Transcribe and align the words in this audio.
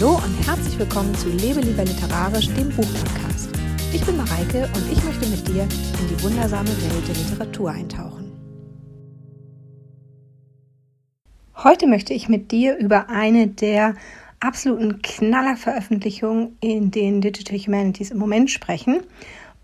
Hallo 0.00 0.14
und 0.14 0.46
herzlich 0.46 0.78
willkommen 0.78 1.14
zu 1.14 1.28
Lebe 1.28 1.60
lieber 1.60 1.84
literarisch, 1.84 2.46
dem 2.54 2.70
Buchpodcast. 2.70 3.50
Ich 3.92 4.02
bin 4.06 4.16
Mareike 4.16 4.66
und 4.74 4.90
ich 4.90 5.04
möchte 5.04 5.26
mit 5.26 5.46
dir 5.46 5.64
in 5.64 6.08
die 6.08 6.22
wundersame 6.22 6.70
Welt 6.70 7.06
der 7.06 7.14
Literatur 7.14 7.70
eintauchen. 7.70 8.32
Heute 11.54 11.86
möchte 11.86 12.14
ich 12.14 12.30
mit 12.30 12.50
dir 12.50 12.78
über 12.78 13.10
eine 13.10 13.48
der 13.48 13.94
absoluten 14.38 15.02
Knallerveröffentlichungen 15.02 16.56
in 16.62 16.90
den 16.90 17.20
Digital 17.20 17.58
Humanities 17.58 18.10
im 18.10 18.16
Moment 18.16 18.50
sprechen. 18.50 19.02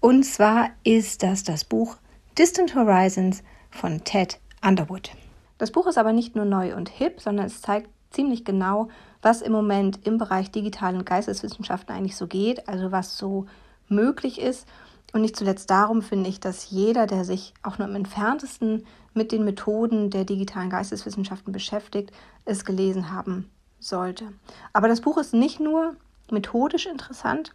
Und 0.01 0.25
zwar 0.25 0.69
ist 0.85 1.23
das 1.23 1.45
das 1.45 1.65
Buch 1.65 1.97
Distant 2.37 2.75
Horizons 2.75 3.43
von 3.71 4.05
Ted 4.05 4.39
Underwood. 4.63 5.13
Das 5.57 5.71
Buch 5.71 5.87
ist 5.87 5.97
aber 5.97 6.13
nicht 6.13 6.37
nur 6.37 6.45
neu 6.45 6.77
und 6.77 6.91
hip, 6.91 7.23
sondern 7.23 7.47
es 7.47 7.63
zeigt 7.63 7.89
ziemlich 8.11 8.45
genau, 8.45 8.91
was 9.23 9.43
im 9.43 9.53
Moment 9.53 10.07
im 10.07 10.19
Bereich 10.19 10.51
digitalen 10.51 11.05
Geisteswissenschaften 11.05 11.95
eigentlich 11.95 12.17
so 12.17 12.27
geht, 12.27 12.69
also 12.69 12.93
was 12.93 13.17
so 13.17 13.47
möglich 13.89 14.41
ist. 14.41 14.67
Und 15.13 15.23
nicht 15.23 15.37
zuletzt 15.37 15.71
darum 15.71 16.03
finde 16.03 16.29
ich, 16.29 16.41
dass 16.41 16.71
jeder, 16.71 17.07
der 17.07 17.25
sich 17.25 17.55
auch 17.63 17.79
nur 17.79 17.89
im 17.89 17.95
entferntesten 17.95 18.87
mit 19.15 19.33
den 19.33 19.45
Methoden 19.45 20.11
der 20.11 20.25
digitalen 20.25 20.71
Geisteswissenschaften 20.71 21.53
beschäftigt, 21.53 22.13
es 22.45 22.65
gelesen 22.65 23.11
haben 23.13 23.51
sollte. 23.79 24.27
Aber 24.73 24.89
das 24.89 25.01
Buch 25.01 25.19
ist 25.19 25.33
nicht 25.33 25.61
nur 25.61 25.97
methodisch 26.31 26.87
interessant, 26.87 27.55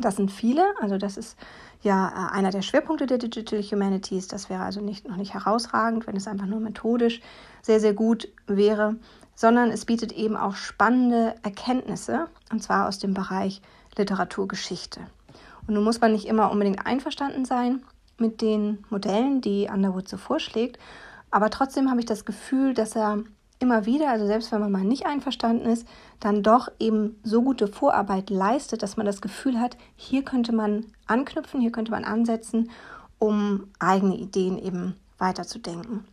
das 0.00 0.16
sind 0.16 0.30
viele, 0.30 0.64
also 0.80 0.96
das 0.96 1.18
ist 1.18 1.36
ja 1.82 2.08
äh, 2.08 2.34
einer 2.34 2.50
der 2.50 2.62
Schwerpunkte 2.62 3.06
der 3.06 3.18
Digital 3.18 3.62
Humanities. 3.62 4.26
Das 4.26 4.48
wäre 4.48 4.62
also 4.62 4.80
nicht, 4.80 5.06
noch 5.06 5.16
nicht 5.16 5.34
herausragend, 5.34 6.06
wenn 6.06 6.16
es 6.16 6.26
einfach 6.26 6.46
nur 6.46 6.60
methodisch 6.60 7.20
sehr, 7.60 7.78
sehr 7.78 7.92
gut 7.92 8.28
wäre, 8.46 8.96
sondern 9.42 9.72
es 9.72 9.86
bietet 9.86 10.12
eben 10.12 10.36
auch 10.36 10.54
spannende 10.54 11.34
Erkenntnisse, 11.42 12.28
und 12.52 12.62
zwar 12.62 12.86
aus 12.86 13.00
dem 13.00 13.12
Bereich 13.12 13.60
Literaturgeschichte. 13.98 15.00
Und 15.66 15.74
nun 15.74 15.82
muss 15.82 16.00
man 16.00 16.12
nicht 16.12 16.26
immer 16.26 16.52
unbedingt 16.52 16.86
einverstanden 16.86 17.44
sein 17.44 17.82
mit 18.18 18.40
den 18.40 18.84
Modellen, 18.88 19.40
die 19.40 19.68
Underwood 19.68 20.08
so 20.08 20.16
vorschlägt, 20.16 20.78
aber 21.32 21.50
trotzdem 21.50 21.90
habe 21.90 21.98
ich 21.98 22.06
das 22.06 22.24
Gefühl, 22.24 22.72
dass 22.72 22.94
er 22.94 23.18
immer 23.58 23.84
wieder, 23.84 24.10
also 24.10 24.28
selbst 24.28 24.52
wenn 24.52 24.60
man 24.60 24.70
mal 24.70 24.84
nicht 24.84 25.06
einverstanden 25.06 25.66
ist, 25.66 25.88
dann 26.20 26.44
doch 26.44 26.68
eben 26.78 27.18
so 27.24 27.42
gute 27.42 27.66
Vorarbeit 27.66 28.30
leistet, 28.30 28.84
dass 28.84 28.96
man 28.96 29.06
das 29.06 29.20
Gefühl 29.20 29.58
hat, 29.58 29.76
hier 29.96 30.22
könnte 30.22 30.52
man 30.52 30.86
anknüpfen, 31.08 31.60
hier 31.60 31.72
könnte 31.72 31.90
man 31.90 32.04
ansetzen, 32.04 32.70
um 33.18 33.66
eigene 33.80 34.14
Ideen 34.14 34.56
eben 34.56 34.94
weiterzudenken. 35.18 36.04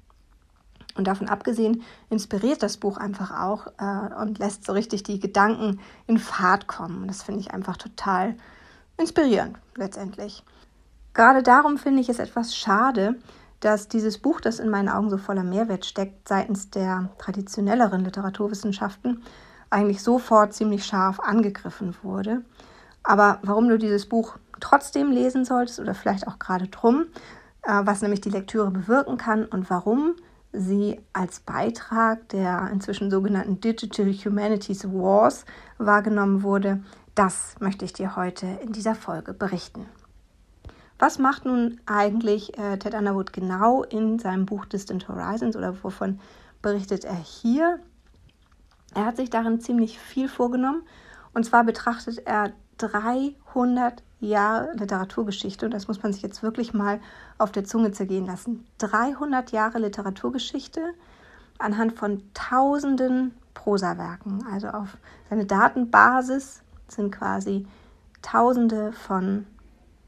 Und 0.99 1.05
davon 1.05 1.29
abgesehen 1.29 1.83
inspiriert 2.09 2.61
das 2.61 2.75
Buch 2.75 2.97
einfach 2.97 3.31
auch 3.31 3.67
äh, 3.77 4.21
und 4.21 4.37
lässt 4.37 4.65
so 4.65 4.73
richtig 4.73 5.03
die 5.03 5.21
Gedanken 5.21 5.79
in 6.07 6.17
Fahrt 6.17 6.67
kommen. 6.67 7.07
Das 7.07 7.23
finde 7.23 7.39
ich 7.39 7.51
einfach 7.51 7.77
total 7.77 8.35
inspirierend 8.97 9.57
letztendlich. 9.77 10.43
Gerade 11.13 11.41
darum 11.41 11.77
finde 11.77 12.01
ich 12.01 12.09
es 12.09 12.19
etwas 12.19 12.53
schade, 12.53 13.15
dass 13.61 13.87
dieses 13.87 14.17
Buch, 14.17 14.41
das 14.41 14.59
in 14.59 14.69
meinen 14.69 14.89
Augen 14.89 15.09
so 15.09 15.17
voller 15.17 15.45
Mehrwert 15.45 15.85
steckt, 15.85 16.27
seitens 16.27 16.69
der 16.69 17.09
traditionelleren 17.17 18.03
Literaturwissenschaften 18.03 19.23
eigentlich 19.69 20.03
sofort 20.03 20.53
ziemlich 20.53 20.85
scharf 20.85 21.21
angegriffen 21.21 21.95
wurde. 22.03 22.41
Aber 23.03 23.39
warum 23.43 23.69
du 23.69 23.77
dieses 23.77 24.09
Buch 24.09 24.35
trotzdem 24.59 25.11
lesen 25.11 25.45
solltest 25.45 25.79
oder 25.79 25.95
vielleicht 25.95 26.27
auch 26.27 26.39
gerade 26.39 26.67
drum, 26.67 27.05
äh, 27.61 27.81
was 27.85 28.01
nämlich 28.01 28.19
die 28.19 28.31
Lektüre 28.31 28.69
bewirken 28.69 29.17
kann 29.17 29.45
und 29.45 29.69
warum 29.69 30.15
sie 30.51 30.99
als 31.13 31.39
Beitrag 31.41 32.27
der 32.29 32.69
inzwischen 32.71 33.11
sogenannten 33.11 33.61
Digital 33.61 34.11
Humanities 34.11 34.85
Wars 34.85 35.45
wahrgenommen 35.77 36.43
wurde, 36.43 36.83
das 37.15 37.55
möchte 37.59 37.85
ich 37.85 37.93
dir 37.93 38.15
heute 38.15 38.47
in 38.63 38.71
dieser 38.71 38.95
Folge 38.95 39.33
berichten. 39.33 39.85
Was 40.97 41.17
macht 41.17 41.45
nun 41.45 41.79
eigentlich 41.85 42.57
äh, 42.57 42.77
Ted 42.77 42.93
Underwood 42.93 43.31
genau 43.31 43.83
in 43.83 44.19
seinem 44.19 44.45
Buch 44.45 44.65
Distant 44.65 45.07
Horizons 45.07 45.55
oder 45.55 45.81
wovon 45.83 46.19
berichtet 46.61 47.05
er 47.05 47.15
hier? 47.15 47.79
Er 48.95 49.05
hat 49.05 49.17
sich 49.17 49.29
darin 49.29 49.61
ziemlich 49.61 49.99
viel 49.99 50.27
vorgenommen 50.27 50.83
und 51.33 51.45
zwar 51.45 51.63
betrachtet 51.63 52.25
er 52.25 52.51
300 52.77 54.03
Jahre 54.19 54.73
Literaturgeschichte 54.75 55.65
und 55.65 55.73
das 55.73 55.87
muss 55.87 56.03
man 56.03 56.13
sich 56.13 56.21
jetzt 56.21 56.43
wirklich 56.43 56.73
mal 56.73 56.99
auf 57.37 57.51
der 57.51 57.63
Zunge 57.63 57.91
zergehen 57.91 58.25
lassen. 58.25 58.65
300 58.79 59.51
Jahre 59.51 59.79
Literaturgeschichte 59.79 60.81
anhand 61.57 61.93
von 61.93 62.23
tausenden 62.33 63.33
Prosawerken. 63.53 64.45
Also 64.51 64.69
auf 64.69 64.97
seine 65.29 65.45
Datenbasis 65.45 66.63
sind 66.87 67.11
quasi 67.11 67.67
tausende 68.21 68.91
von 68.91 69.45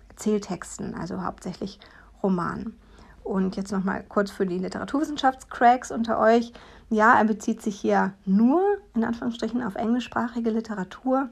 Erzähltexten, 0.10 0.94
also 0.96 1.24
hauptsächlich 1.24 1.80
Romanen. 2.22 2.78
Und 3.24 3.56
jetzt 3.56 3.72
nochmal 3.72 4.04
kurz 4.08 4.32
für 4.32 4.46
die 4.46 4.58
Literaturwissenschaftscracks 4.58 5.92
unter 5.92 6.20
euch. 6.20 6.54
Ja, 6.90 7.18
er 7.18 7.26
bezieht 7.26 7.62
sich 7.62 7.80
hier 7.80 8.14
nur 8.26 8.62
in 8.94 9.04
Anführungsstrichen 9.04 9.64
auf 9.64 9.76
englischsprachige 9.76 10.50
Literatur, 10.50 11.30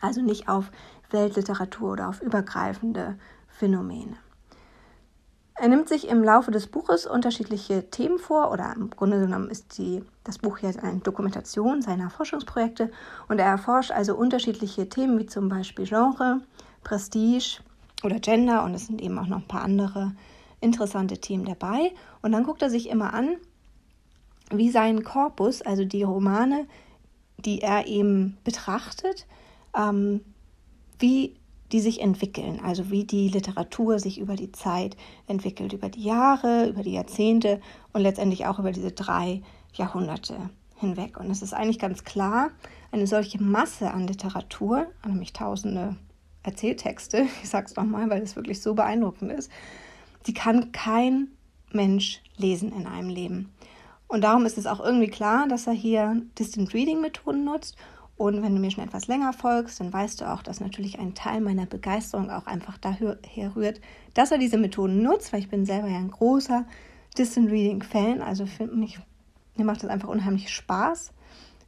also 0.00 0.20
nicht 0.20 0.48
auf 0.48 0.70
Weltliteratur 1.10 1.92
oder 1.92 2.08
auf 2.08 2.22
übergreifende 2.22 3.18
Phänomene. 3.48 4.16
Er 5.54 5.68
nimmt 5.68 5.88
sich 5.88 6.08
im 6.08 6.22
Laufe 6.22 6.52
des 6.52 6.68
Buches 6.68 7.04
unterschiedliche 7.04 7.90
Themen 7.90 8.18
vor, 8.18 8.52
oder 8.52 8.74
im 8.76 8.90
Grunde 8.90 9.18
genommen 9.18 9.50
ist 9.50 9.76
die, 9.76 10.04
das 10.22 10.38
Buch 10.38 10.58
jetzt 10.58 10.80
eine 10.82 11.00
Dokumentation 11.00 11.82
seiner 11.82 12.10
Forschungsprojekte 12.10 12.92
und 13.26 13.40
er 13.40 13.46
erforscht 13.46 13.90
also 13.90 14.14
unterschiedliche 14.14 14.88
Themen 14.88 15.18
wie 15.18 15.26
zum 15.26 15.48
Beispiel 15.48 15.86
Genre, 15.86 16.40
Prestige, 16.84 17.60
oder 18.04 18.20
Gender 18.20 18.64
und 18.64 18.74
es 18.74 18.86
sind 18.86 19.00
eben 19.00 19.18
auch 19.18 19.26
noch 19.26 19.38
ein 19.38 19.48
paar 19.48 19.62
andere 19.62 20.12
interessante 20.60 21.18
Themen 21.18 21.44
dabei. 21.44 21.92
Und 22.22 22.32
dann 22.32 22.44
guckt 22.44 22.62
er 22.62 22.70
sich 22.70 22.88
immer 22.88 23.14
an, 23.14 23.36
wie 24.50 24.70
sein 24.70 25.04
Korpus, 25.04 25.62
also 25.62 25.84
die 25.84 26.02
Romane, 26.02 26.66
die 27.38 27.60
er 27.60 27.86
eben 27.86 28.36
betrachtet, 28.44 29.26
ähm, 29.76 30.22
wie 30.98 31.34
die 31.72 31.80
sich 31.80 32.00
entwickeln, 32.00 32.60
also 32.62 32.90
wie 32.90 33.04
die 33.04 33.28
Literatur 33.28 33.98
sich 33.98 34.18
über 34.18 34.36
die 34.36 34.52
Zeit 34.52 34.96
entwickelt, 35.26 35.72
über 35.72 35.88
die 35.90 36.02
Jahre, 36.02 36.68
über 36.68 36.82
die 36.82 36.92
Jahrzehnte 36.92 37.60
und 37.92 38.00
letztendlich 38.00 38.46
auch 38.46 38.58
über 38.58 38.72
diese 38.72 38.92
drei 38.92 39.42
Jahrhunderte 39.74 40.50
hinweg. 40.76 41.18
Und 41.20 41.30
es 41.30 41.42
ist 41.42 41.52
eigentlich 41.52 41.78
ganz 41.78 42.04
klar, 42.04 42.50
eine 42.90 43.06
solche 43.06 43.42
Masse 43.42 43.90
an 43.90 44.06
Literatur, 44.06 44.86
nämlich 45.06 45.32
tausende 45.32 45.96
Erzähltexte, 46.42 47.26
ich 47.42 47.48
sage 47.48 47.66
es 47.66 47.76
nochmal, 47.76 48.08
weil 48.08 48.22
es 48.22 48.36
wirklich 48.36 48.62
so 48.62 48.74
beeindruckend 48.74 49.32
ist, 49.32 49.50
die 50.26 50.34
kann 50.34 50.72
kein 50.72 51.28
Mensch 51.70 52.22
lesen 52.36 52.72
in 52.72 52.86
einem 52.86 53.10
Leben. 53.10 53.52
Und 54.06 54.22
darum 54.24 54.46
ist 54.46 54.56
es 54.56 54.66
auch 54.66 54.80
irgendwie 54.80 55.08
klar, 55.08 55.46
dass 55.48 55.66
er 55.66 55.74
hier 55.74 56.22
Distant 56.38 56.72
Reading 56.72 57.02
Methoden 57.02 57.44
nutzt. 57.44 57.76
Und 58.18 58.42
wenn 58.42 58.52
du 58.52 58.60
mir 58.60 58.72
schon 58.72 58.82
etwas 58.82 59.06
länger 59.06 59.32
folgst, 59.32 59.78
dann 59.78 59.92
weißt 59.92 60.20
du 60.20 60.30
auch, 60.30 60.42
dass 60.42 60.58
natürlich 60.58 60.98
ein 60.98 61.14
Teil 61.14 61.40
meiner 61.40 61.66
Begeisterung 61.66 62.30
auch 62.30 62.46
einfach 62.46 62.76
daher 62.76 63.16
rührt, 63.54 63.80
dass 64.12 64.32
er 64.32 64.38
diese 64.38 64.58
Methoden 64.58 65.04
nutzt, 65.04 65.32
weil 65.32 65.38
ich 65.38 65.48
bin 65.48 65.64
selber 65.64 65.86
ja 65.86 65.98
ein 65.98 66.10
großer 66.10 66.66
Distant 67.16 67.48
Reading 67.48 67.80
Fan. 67.80 68.20
Also 68.20 68.44
finde 68.44 68.74
mich, 68.74 68.98
mir 69.54 69.64
macht 69.64 69.84
es 69.84 69.88
einfach 69.88 70.08
unheimlich 70.08 70.52
Spaß, 70.52 71.12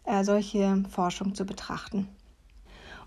äh, 0.07 0.25
solche 0.25 0.83
Forschung 0.91 1.37
zu 1.37 1.47
betrachten. 1.47 2.09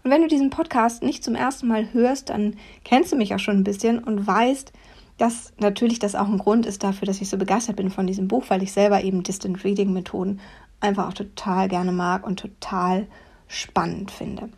Und 0.05 0.11
wenn 0.11 0.21
du 0.21 0.29
diesen 0.29 0.49
Podcast 0.49 1.03
nicht 1.03 1.21
zum 1.21 1.35
ersten 1.35 1.67
Mal 1.67 1.91
hörst, 1.91 2.29
dann 2.29 2.55
kennst 2.85 3.11
du 3.11 3.17
mich 3.17 3.35
auch 3.35 3.39
schon 3.39 3.57
ein 3.57 3.65
bisschen 3.65 3.99
und 3.99 4.25
weißt, 4.25 4.71
dass 5.17 5.51
natürlich 5.59 5.99
das 5.99 6.15
auch 6.15 6.29
ein 6.29 6.37
Grund 6.37 6.65
ist 6.65 6.81
dafür, 6.81 7.05
dass 7.05 7.19
ich 7.19 7.29
so 7.29 7.37
begeistert 7.37 7.75
bin 7.75 7.89
von 7.89 8.07
diesem 8.07 8.29
Buch, 8.29 8.45
weil 8.47 8.63
ich 8.63 8.71
selber 8.71 9.03
eben 9.03 9.21
Distant 9.21 9.65
Reading 9.65 9.91
Methoden 9.91 10.39
einfach 10.79 11.09
auch 11.09 11.13
total 11.13 11.67
gerne 11.67 11.91
mag 11.91 12.25
und 12.25 12.39
total 12.39 13.07
spannend 13.53 14.11
finde. 14.11 14.49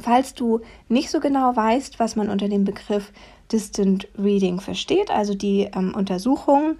Falls 0.00 0.34
du 0.34 0.60
nicht 0.88 1.10
so 1.10 1.20
genau 1.20 1.54
weißt, 1.54 1.98
was 1.98 2.16
man 2.16 2.30
unter 2.30 2.48
dem 2.48 2.64
Begriff 2.64 3.12
Distant 3.50 4.08
Reading 4.16 4.60
versteht, 4.60 5.10
also 5.10 5.34
die 5.34 5.68
ähm, 5.74 5.94
Untersuchungen, 5.94 6.78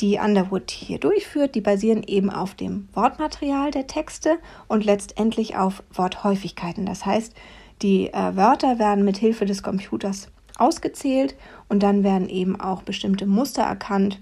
die 0.00 0.18
Underwood 0.22 0.70
hier 0.70 0.98
durchführt, 0.98 1.54
die 1.54 1.60
basieren 1.60 2.02
eben 2.02 2.28
auf 2.28 2.54
dem 2.54 2.88
Wortmaterial 2.92 3.70
der 3.70 3.86
Texte 3.86 4.38
und 4.68 4.84
letztendlich 4.84 5.56
auf 5.56 5.82
Worthäufigkeiten. 5.92 6.84
Das 6.84 7.06
heißt, 7.06 7.32
die 7.80 8.12
äh, 8.12 8.36
Wörter 8.36 8.78
werden 8.78 9.04
mit 9.04 9.16
Hilfe 9.16 9.46
des 9.46 9.62
Computers 9.62 10.28
ausgezählt 10.58 11.36
und 11.68 11.82
dann 11.82 12.04
werden 12.04 12.28
eben 12.28 12.60
auch 12.60 12.82
bestimmte 12.82 13.26
Muster 13.26 13.62
erkannt 13.62 14.20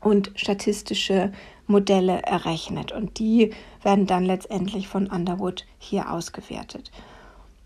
und 0.00 0.30
statistische 0.34 1.32
Modelle 1.70 2.22
errechnet 2.22 2.92
und 2.92 3.18
die 3.18 3.52
werden 3.82 4.06
dann 4.06 4.24
letztendlich 4.24 4.88
von 4.88 5.06
Underwood 5.06 5.66
hier 5.78 6.12
ausgewertet. 6.12 6.90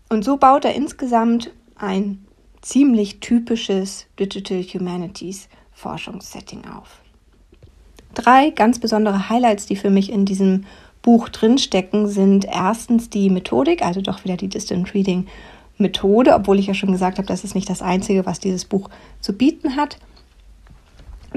Und 0.09 0.23
so 0.23 0.37
baut 0.37 0.63
er 0.65 0.75
insgesamt 0.75 1.51
ein 1.75 2.25
ziemlich 2.61 3.19
typisches 3.19 4.05
Digital 4.19 4.63
Humanities 4.63 5.49
Forschungssetting 5.71 6.65
auf. 6.65 7.01
Drei 8.13 8.51
ganz 8.51 8.79
besondere 8.79 9.29
Highlights, 9.29 9.65
die 9.65 9.75
für 9.75 9.89
mich 9.89 10.11
in 10.11 10.25
diesem 10.25 10.65
Buch 11.01 11.29
drinstecken, 11.29 12.07
sind 12.07 12.45
erstens 12.45 13.09
die 13.09 13.29
Methodik, 13.29 13.83
also 13.83 14.01
doch 14.01 14.23
wieder 14.23 14.37
die 14.37 14.47
Distant 14.47 14.93
Reading 14.93 15.27
Methode, 15.77 16.33
obwohl 16.33 16.59
ich 16.59 16.67
ja 16.67 16.73
schon 16.73 16.91
gesagt 16.91 17.17
habe, 17.17 17.27
das 17.27 17.43
ist 17.43 17.55
nicht 17.55 17.69
das 17.69 17.81
Einzige, 17.81 18.25
was 18.25 18.39
dieses 18.39 18.65
Buch 18.65 18.89
zu 19.19 19.33
bieten 19.33 19.75
hat. 19.75 19.97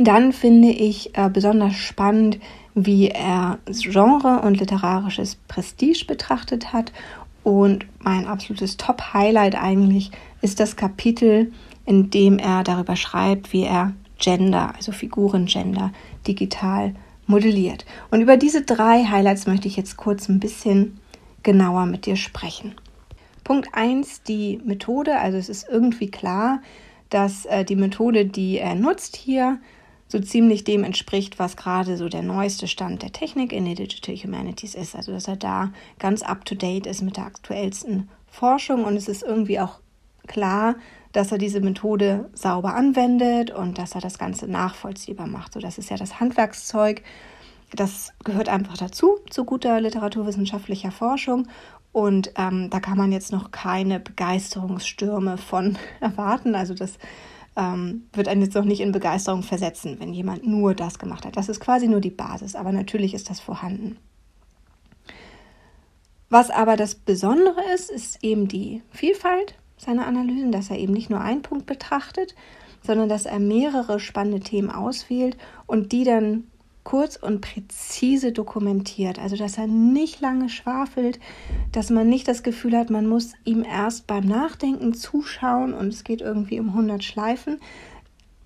Dann 0.01 0.33
finde 0.33 0.69
ich 0.69 1.17
äh, 1.19 1.29
besonders 1.29 1.75
spannend, 1.75 2.39
wie 2.75 3.09
er 3.09 3.59
Genre 3.67 4.41
und 4.43 4.61
literarisches 4.61 5.37
Prestige 5.49 6.05
betrachtet 6.07 6.73
hat. 6.73 6.93
Und 7.43 7.85
mein 7.99 8.27
absolutes 8.27 8.77
Top-Highlight 8.77 9.57
eigentlich 9.57 10.13
ist 10.41 10.61
das 10.61 10.77
Kapitel, 10.77 11.53
in 11.85 12.11
dem 12.11 12.39
er 12.39 12.63
darüber 12.63 12.95
schreibt, 12.95 13.53
wie 13.53 13.65
er 13.65 13.93
Gender, 14.19 14.73
also 14.77 14.93
Figurengender, 14.93 15.93
digital 16.29 16.95
modelliert. 17.27 17.85
Und 18.13 18.21
über 18.21 18.37
diese 18.37 18.63
drei 18.63 19.05
Highlights 19.05 19.49
möchte 19.49 19.67
ich 19.67 19.77
jetzt 19.77 19.97
kurz 19.97 20.29
ein 20.29 20.39
bisschen 20.39 21.01
genauer 21.43 21.87
mit 21.87 22.07
dir 22.07 22.17
sprechen. 22.17 22.77
Punkt 23.43 23.71
1, 23.73 24.23
die 24.23 24.61
Methode. 24.65 25.19
Also 25.19 25.39
es 25.39 25.49
ist 25.49 25.67
irgendwie 25.69 26.11
klar, 26.11 26.61
dass 27.11 27.47
äh, 27.47 27.65
die 27.65 27.77
Methode, 27.77 28.27
die 28.27 28.59
er 28.59 28.77
nutzt 28.77 29.17
hier, 29.17 29.59
so 30.09 30.19
ziemlich 30.19 30.65
dem 30.65 30.85
entspricht, 30.85 31.39
was 31.39 31.57
gerade 31.57 31.97
so 31.97 32.09
der 32.09 32.23
neueste 32.23 32.67
Stand 32.67 33.03
der 33.03 33.13
Technik 33.13 33.53
in 33.53 33.67
den 33.67 33.77
Digital 33.77 34.17
Humanities 34.17 34.75
ist. 34.75 34.97
Also 34.97 35.13
dass 35.13 35.29
er 35.29 35.37
da 35.37 35.73
ganz 35.99 36.23
up-to-date 36.23 36.87
ist 36.87 37.03
mit 37.03 37.17
der 37.17 37.27
aktuellsten 37.27 38.09
Forschung 38.27 38.85
und 38.85 38.97
es 38.97 39.09
ist 39.09 39.23
irgendwie 39.23 39.61
auch 39.61 39.81
klar, 40.27 40.77
dass 41.13 41.33
er 41.33 41.39
diese 41.39 41.61
Methode 41.61 42.29
sauber 42.33 42.75
anwendet 42.75 43.51
und 43.51 43.79
dass 43.79 43.95
er 43.95 44.01
das 44.01 44.19
Ganze 44.19 44.47
nachvollziehbar 44.47 45.27
macht. 45.27 45.53
So, 45.53 45.61
das 45.61 45.79
ist 45.79 45.91
ja 45.91 45.97
das 45.97 46.21
Handwerkszeug. 46.21 47.03
Das 47.75 48.13
gehört 48.25 48.49
einfach 48.49 48.77
dazu, 48.77 49.19
zu 49.29 49.45
guter 49.45 49.81
literaturwissenschaftlicher 49.81 50.91
Forschung. 50.91 51.49
Und 51.93 52.33
ähm, 52.37 52.71
da 52.71 52.81
kann 52.81 52.99
man 52.99 53.13
jetzt 53.13 53.33
noch 53.33 53.51
keine 53.51 54.01
Begeisterungsstürme 54.01 55.39
von 55.39 55.79
erwarten. 56.01 56.55
Also 56.55 56.75
das 56.75 56.99
ähm, 57.59 58.05
wird 58.13 58.29
einen 58.29 58.43
jetzt 58.43 58.55
noch 58.55 58.65
nicht 58.65 58.81
in 58.81 58.93
Begeisterung 58.93 59.43
versetzen, 59.43 59.97
wenn 59.99 60.15
jemand 60.15 60.47
nur 60.47 60.75
das 60.75 60.99
gemacht 60.99 61.27
hat. 61.27 61.37
Das 61.37 61.49
ist 61.49 61.61
quasi 61.61 61.89
nur 61.89 62.01
die 62.01 62.11
Basis, 62.11 62.55
aber 62.55 62.73
natürlich 62.73 63.13
ist 63.13 63.29
das 63.29 63.41
vorhanden. 63.41 63.99
Was 66.31 66.51
aber 66.51 66.77
das 66.77 66.95
Besondere 66.95 67.61
ist, 67.75 67.91
ist 67.91 68.23
eben 68.23 68.49
die 68.49 68.83
Vielfalt 68.91 69.57
seiner 69.77 70.07
Analysen, 70.07 70.53
dass 70.53 70.71
er 70.71 70.79
eben 70.79 70.93
nicht 70.93 71.11
nur 71.11 71.21
einen 71.21 71.43
Punkt 71.43 71.67
betrachtet, 71.67 72.35
sondern 72.83 73.09
dass 73.09 73.27
er 73.27 73.41
mehrere 73.41 73.99
spannende 73.99 74.41
Themen 74.41 74.71
auswählt 74.71 75.37
und 75.67 75.91
die 75.93 76.05
dann 76.05 76.45
kurz 76.89 77.17
und 77.17 77.43
präzise 77.43 78.33
dokumentiert. 78.33 79.19
Also, 79.19 79.37
dass 79.37 79.59
er 79.59 79.67
nicht 79.67 80.23
lange 80.23 80.49
schwafelt, 80.49 81.21
dass 81.71 81.91
man 81.91 82.09
nicht 82.09 82.27
das 82.27 82.43
Gefühl 82.43 82.75
hat, 82.75 82.89
man 82.89 83.07
muss 83.07 83.35
ihm 83.45 83.63
erst 83.63 84.07
beim 84.07 84.25
Nachdenken 84.25 84.95
zuschauen 84.95 85.75
und 85.75 85.89
es 85.89 86.03
geht 86.03 86.23
irgendwie 86.23 86.59
um 86.59 86.71
100 86.71 87.05
Schleifen. 87.05 87.61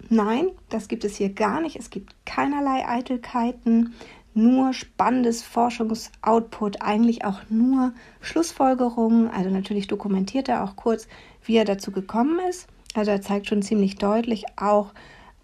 Nein, 0.08 0.48
das 0.70 0.88
gibt 0.88 1.04
es 1.04 1.14
hier 1.14 1.32
gar 1.32 1.60
nicht. 1.60 1.76
Es 1.76 1.90
gibt 1.90 2.16
keinerlei 2.26 2.84
Eitelkeiten, 2.84 3.94
nur 4.34 4.72
spannendes 4.72 5.44
Forschungsoutput, 5.44 6.82
eigentlich 6.82 7.24
auch 7.24 7.42
nur 7.48 7.92
Schlussfolgerungen. 8.22 9.30
Also 9.30 9.50
natürlich 9.50 9.86
dokumentiert 9.86 10.48
er 10.48 10.64
auch 10.64 10.74
kurz, 10.74 11.06
wie 11.44 11.58
er 11.58 11.64
dazu 11.64 11.92
gekommen 11.92 12.40
ist. 12.50 12.66
Also 12.94 13.12
er 13.12 13.22
zeigt 13.22 13.46
schon 13.46 13.62
ziemlich 13.62 13.98
deutlich 13.98 14.46
auch 14.56 14.94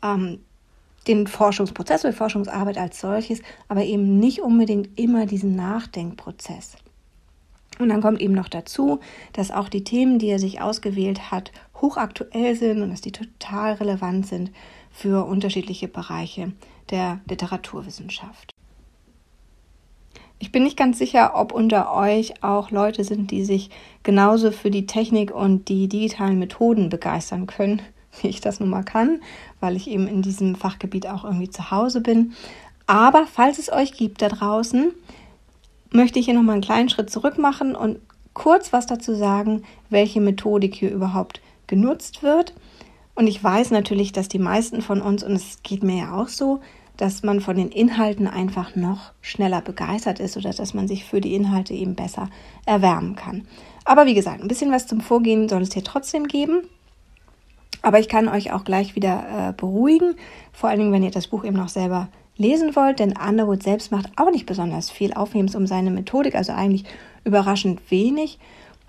ähm, 0.02 0.40
den 1.08 1.26
Forschungsprozess 1.26 2.04
oder 2.04 2.14
Forschungsarbeit 2.14 2.78
als 2.78 3.00
solches, 3.00 3.40
aber 3.66 3.84
eben 3.84 4.18
nicht 4.18 4.40
unbedingt 4.40 4.98
immer 4.98 5.26
diesen 5.26 5.56
Nachdenkprozess. 5.56 6.76
Und 7.78 7.88
dann 7.90 8.02
kommt 8.02 8.20
eben 8.20 8.34
noch 8.34 8.48
dazu, 8.48 9.00
dass 9.32 9.50
auch 9.50 9.68
die 9.68 9.84
Themen, 9.84 10.18
die 10.18 10.28
er 10.28 10.38
sich 10.38 10.60
ausgewählt 10.60 11.30
hat, 11.30 11.52
hochaktuell 11.80 12.56
sind 12.56 12.82
und 12.82 12.90
dass 12.90 13.00
die 13.00 13.12
total 13.12 13.74
relevant 13.74 14.26
sind 14.26 14.50
für 14.90 15.24
unterschiedliche 15.26 15.88
Bereiche 15.88 16.52
der 16.90 17.20
Literaturwissenschaft. 17.28 18.52
Ich 20.40 20.52
bin 20.52 20.62
nicht 20.62 20.76
ganz 20.76 20.98
sicher, 20.98 21.32
ob 21.34 21.52
unter 21.52 21.92
euch 21.92 22.44
auch 22.44 22.70
Leute 22.70 23.02
sind, 23.02 23.30
die 23.30 23.44
sich 23.44 23.70
genauso 24.02 24.52
für 24.52 24.70
die 24.70 24.86
Technik 24.86 25.32
und 25.32 25.68
die 25.68 25.88
digitalen 25.88 26.38
Methoden 26.38 26.88
begeistern 26.88 27.46
können 27.46 27.82
wie 28.22 28.28
ich 28.28 28.40
das 28.40 28.60
nun 28.60 28.70
mal 28.70 28.84
kann, 28.84 29.20
weil 29.60 29.76
ich 29.76 29.88
eben 29.88 30.06
in 30.06 30.22
diesem 30.22 30.54
Fachgebiet 30.54 31.06
auch 31.06 31.24
irgendwie 31.24 31.50
zu 31.50 31.70
Hause 31.70 32.00
bin. 32.00 32.32
Aber 32.86 33.26
falls 33.26 33.58
es 33.58 33.70
euch 33.70 33.92
gibt 33.92 34.22
da 34.22 34.28
draußen, 34.28 34.92
möchte 35.90 36.18
ich 36.18 36.26
hier 36.26 36.34
nochmal 36.34 36.54
einen 36.54 36.62
kleinen 36.62 36.88
Schritt 36.88 37.10
zurück 37.10 37.38
machen 37.38 37.74
und 37.74 37.98
kurz 38.34 38.72
was 38.72 38.86
dazu 38.86 39.14
sagen, 39.14 39.64
welche 39.90 40.20
Methodik 40.20 40.74
hier 40.74 40.90
überhaupt 40.90 41.40
genutzt 41.66 42.22
wird. 42.22 42.54
Und 43.14 43.26
ich 43.26 43.42
weiß 43.42 43.72
natürlich, 43.72 44.12
dass 44.12 44.28
die 44.28 44.38
meisten 44.38 44.80
von 44.80 45.02
uns, 45.02 45.24
und 45.24 45.32
es 45.32 45.58
geht 45.62 45.82
mir 45.82 45.98
ja 45.98 46.14
auch 46.14 46.28
so, 46.28 46.60
dass 46.96 47.22
man 47.22 47.40
von 47.40 47.56
den 47.56 47.70
Inhalten 47.70 48.26
einfach 48.26 48.76
noch 48.76 49.12
schneller 49.22 49.60
begeistert 49.60 50.20
ist 50.20 50.36
oder 50.36 50.50
dass 50.50 50.74
man 50.74 50.88
sich 50.88 51.04
für 51.04 51.20
die 51.20 51.34
Inhalte 51.34 51.72
eben 51.72 51.94
besser 51.94 52.28
erwärmen 52.66 53.16
kann. 53.16 53.46
Aber 53.84 54.06
wie 54.06 54.14
gesagt, 54.14 54.42
ein 54.42 54.48
bisschen 54.48 54.72
was 54.72 54.86
zum 54.86 55.00
Vorgehen 55.00 55.48
soll 55.48 55.62
es 55.62 55.72
hier 55.72 55.84
trotzdem 55.84 56.26
geben. 56.26 56.62
Aber 57.82 58.00
ich 58.00 58.08
kann 58.08 58.28
euch 58.28 58.52
auch 58.52 58.64
gleich 58.64 58.96
wieder 58.96 59.50
äh, 59.50 59.52
beruhigen, 59.52 60.14
vor 60.52 60.68
allen 60.68 60.78
Dingen, 60.78 60.92
wenn 60.92 61.02
ihr 61.02 61.10
das 61.10 61.28
Buch 61.28 61.44
eben 61.44 61.56
noch 61.56 61.68
selber 61.68 62.08
lesen 62.36 62.76
wollt, 62.76 63.00
denn 63.00 63.14
Underwood 63.16 63.62
selbst 63.62 63.92
macht 63.92 64.10
auch 64.16 64.30
nicht 64.30 64.46
besonders 64.46 64.90
viel 64.90 65.12
Aufhebens 65.12 65.54
um 65.54 65.66
seine 65.66 65.90
Methodik, 65.90 66.34
also 66.34 66.52
eigentlich 66.52 66.84
überraschend 67.24 67.90
wenig. 67.90 68.38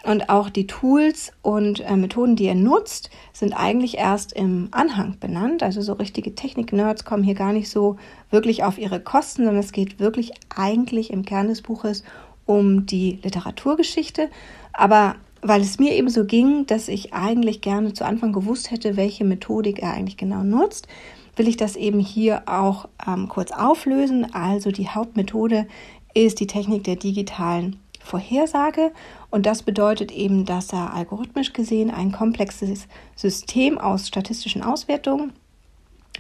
Und 0.04 0.30
auch 0.30 0.50
die 0.50 0.66
Tools 0.66 1.34
und 1.42 1.82
äh, 1.82 1.98
Methoden, 1.98 2.38
die 2.38 2.46
er 2.46 2.56
nutzt, 2.56 3.10
sind 3.34 3.52
eigentlich 3.54 3.98
erst 3.98 4.32
im 4.32 4.70
Anhang 4.72 5.18
benannt. 5.20 5.62
Also 5.62 5.82
so 5.82 5.92
richtige 5.94 6.36
Technik-Nerds 6.36 7.04
kommen 7.04 7.24
hier 7.24 7.34
gar 7.34 7.52
nicht 7.52 7.70
so 7.70 7.98
wirklich 8.32 8.64
auf 8.64 8.78
ihre 8.78 9.02
Kosten, 9.02 9.44
sondern 9.44 9.60
es 9.62 9.74
geht 9.74 10.00
wirklich 10.00 10.32
eigentlich 10.56 11.12
im 11.12 11.26
Kern 11.26 11.50
des 11.50 11.62
Buches 11.62 12.06
um 12.46 12.86
die 12.86 13.20
Literaturgeschichte. 13.24 14.30
Aber 14.72 15.16
weil 15.42 15.62
es 15.62 15.80
mir 15.80 15.94
eben 15.94 16.10
so 16.10 16.26
ging, 16.26 16.66
dass 16.66 16.88
ich 16.88 17.14
eigentlich 17.14 17.62
gerne 17.62 17.94
zu 17.94 18.06
Anfang 18.06 18.34
gewusst 18.34 18.72
hätte, 18.72 18.98
welche 18.98 19.26
Methodik 19.26 19.80
er 19.80 19.94
eigentlich 19.94 20.18
genau 20.18 20.44
nutzt, 20.44 20.88
will 21.36 21.48
ich 21.48 21.58
das 21.58 21.76
eben 21.76 22.00
hier 22.00 22.44
auch 22.48 22.90
ähm, 23.08 23.28
kurz 23.30 23.52
auflösen. 23.52 24.34
Also 24.34 24.72
die 24.72 24.90
Hauptmethode 24.90 25.68
ist 26.14 26.40
die 26.40 26.48
Technik 26.48 26.84
der 26.84 26.98
digitalen 26.98 27.78
Vorhersage 28.00 28.92
und 29.30 29.46
das 29.46 29.64
bedeutet 29.64 30.12
eben, 30.12 30.46
dass 30.46 30.74
er 30.74 30.94
algorithmisch 30.94 31.54
gesehen 31.54 31.92
ein 31.92 32.12
komplexes 32.12 32.88
System 33.16 33.78
aus 33.78 34.08
statistischen 34.08 34.64
Auswertungen 34.64 35.34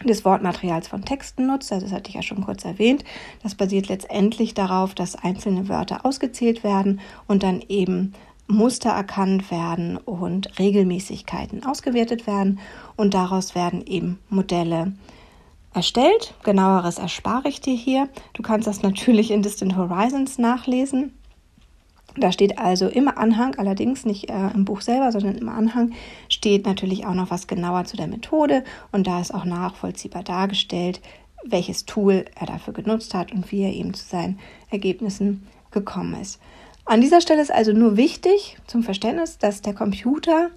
des 0.05 0.23
Wortmaterials 0.23 0.87
von 0.87 1.03
Texten 1.03 1.47
nutzt. 1.47 1.71
Also 1.73 1.85
das 1.85 1.95
hatte 1.95 2.09
ich 2.09 2.15
ja 2.15 2.21
schon 2.21 2.45
kurz 2.45 2.63
erwähnt. 2.63 3.03
Das 3.43 3.55
basiert 3.55 3.87
letztendlich 3.87 4.53
darauf, 4.53 4.93
dass 4.93 5.15
einzelne 5.15 5.67
Wörter 5.67 6.05
ausgezählt 6.05 6.63
werden 6.63 7.01
und 7.27 7.43
dann 7.43 7.61
eben 7.67 8.13
Muster 8.49 8.89
erkannt 8.89 9.51
werden 9.51 9.97
und 9.97 10.57
Regelmäßigkeiten 10.57 11.65
ausgewertet 11.65 12.25
werden 12.25 12.59
und 12.95 13.13
daraus 13.13 13.53
werden 13.53 13.85
eben 13.85 14.19
Modelle 14.29 14.93
erstellt. 15.73 16.33
Genaueres 16.43 16.97
erspare 16.97 17.47
ich 17.47 17.61
dir 17.61 17.75
hier. 17.75 18.09
Du 18.33 18.41
kannst 18.41 18.67
das 18.67 18.81
natürlich 18.81 19.29
in 19.29 19.43
Distant 19.43 19.77
Horizons 19.77 20.39
nachlesen. 20.39 21.13
Da 22.17 22.31
steht 22.31 22.57
also 22.57 22.87
im 22.87 23.07
Anhang, 23.07 23.53
allerdings 23.55 24.03
nicht 24.03 24.31
äh, 24.31 24.49
im 24.55 24.65
Buch 24.65 24.81
selber, 24.81 25.11
sondern 25.11 25.35
im 25.35 25.47
Anhang 25.47 25.93
steht 26.27 26.65
natürlich 26.65 27.05
auch 27.05 27.13
noch 27.13 27.29
was 27.29 27.45
genauer 27.45 27.85
zu 27.85 27.97
der 27.97 28.07
Methode 28.07 28.63
und 28.91 29.05
da 29.05 29.21
ist 29.21 29.31
auch 29.31 29.45
nachvollziehbar 29.45 30.23
dargestellt, 30.23 31.01
welches 31.45 31.85
Tool 31.85 32.25
er 32.35 32.47
dafür 32.47 32.73
genutzt 32.73 33.13
hat 33.13 33.31
und 33.31 33.51
wie 33.51 33.61
er 33.61 33.73
eben 33.73 33.93
zu 33.93 34.05
seinen 34.05 34.39
Ergebnissen 34.71 35.47
gekommen 35.69 36.19
ist. 36.19 36.39
An 36.89 37.01
dieser 37.01 37.21
Stelle 37.21 37.43
ist 37.43 37.51
also 37.51 37.71
nur 37.71 37.97
wichtig 37.97 38.57
zum 38.65 38.81
Verständnis, 38.81 39.37
dass 39.37 39.61
der 39.61 39.75
Computer 39.75 40.49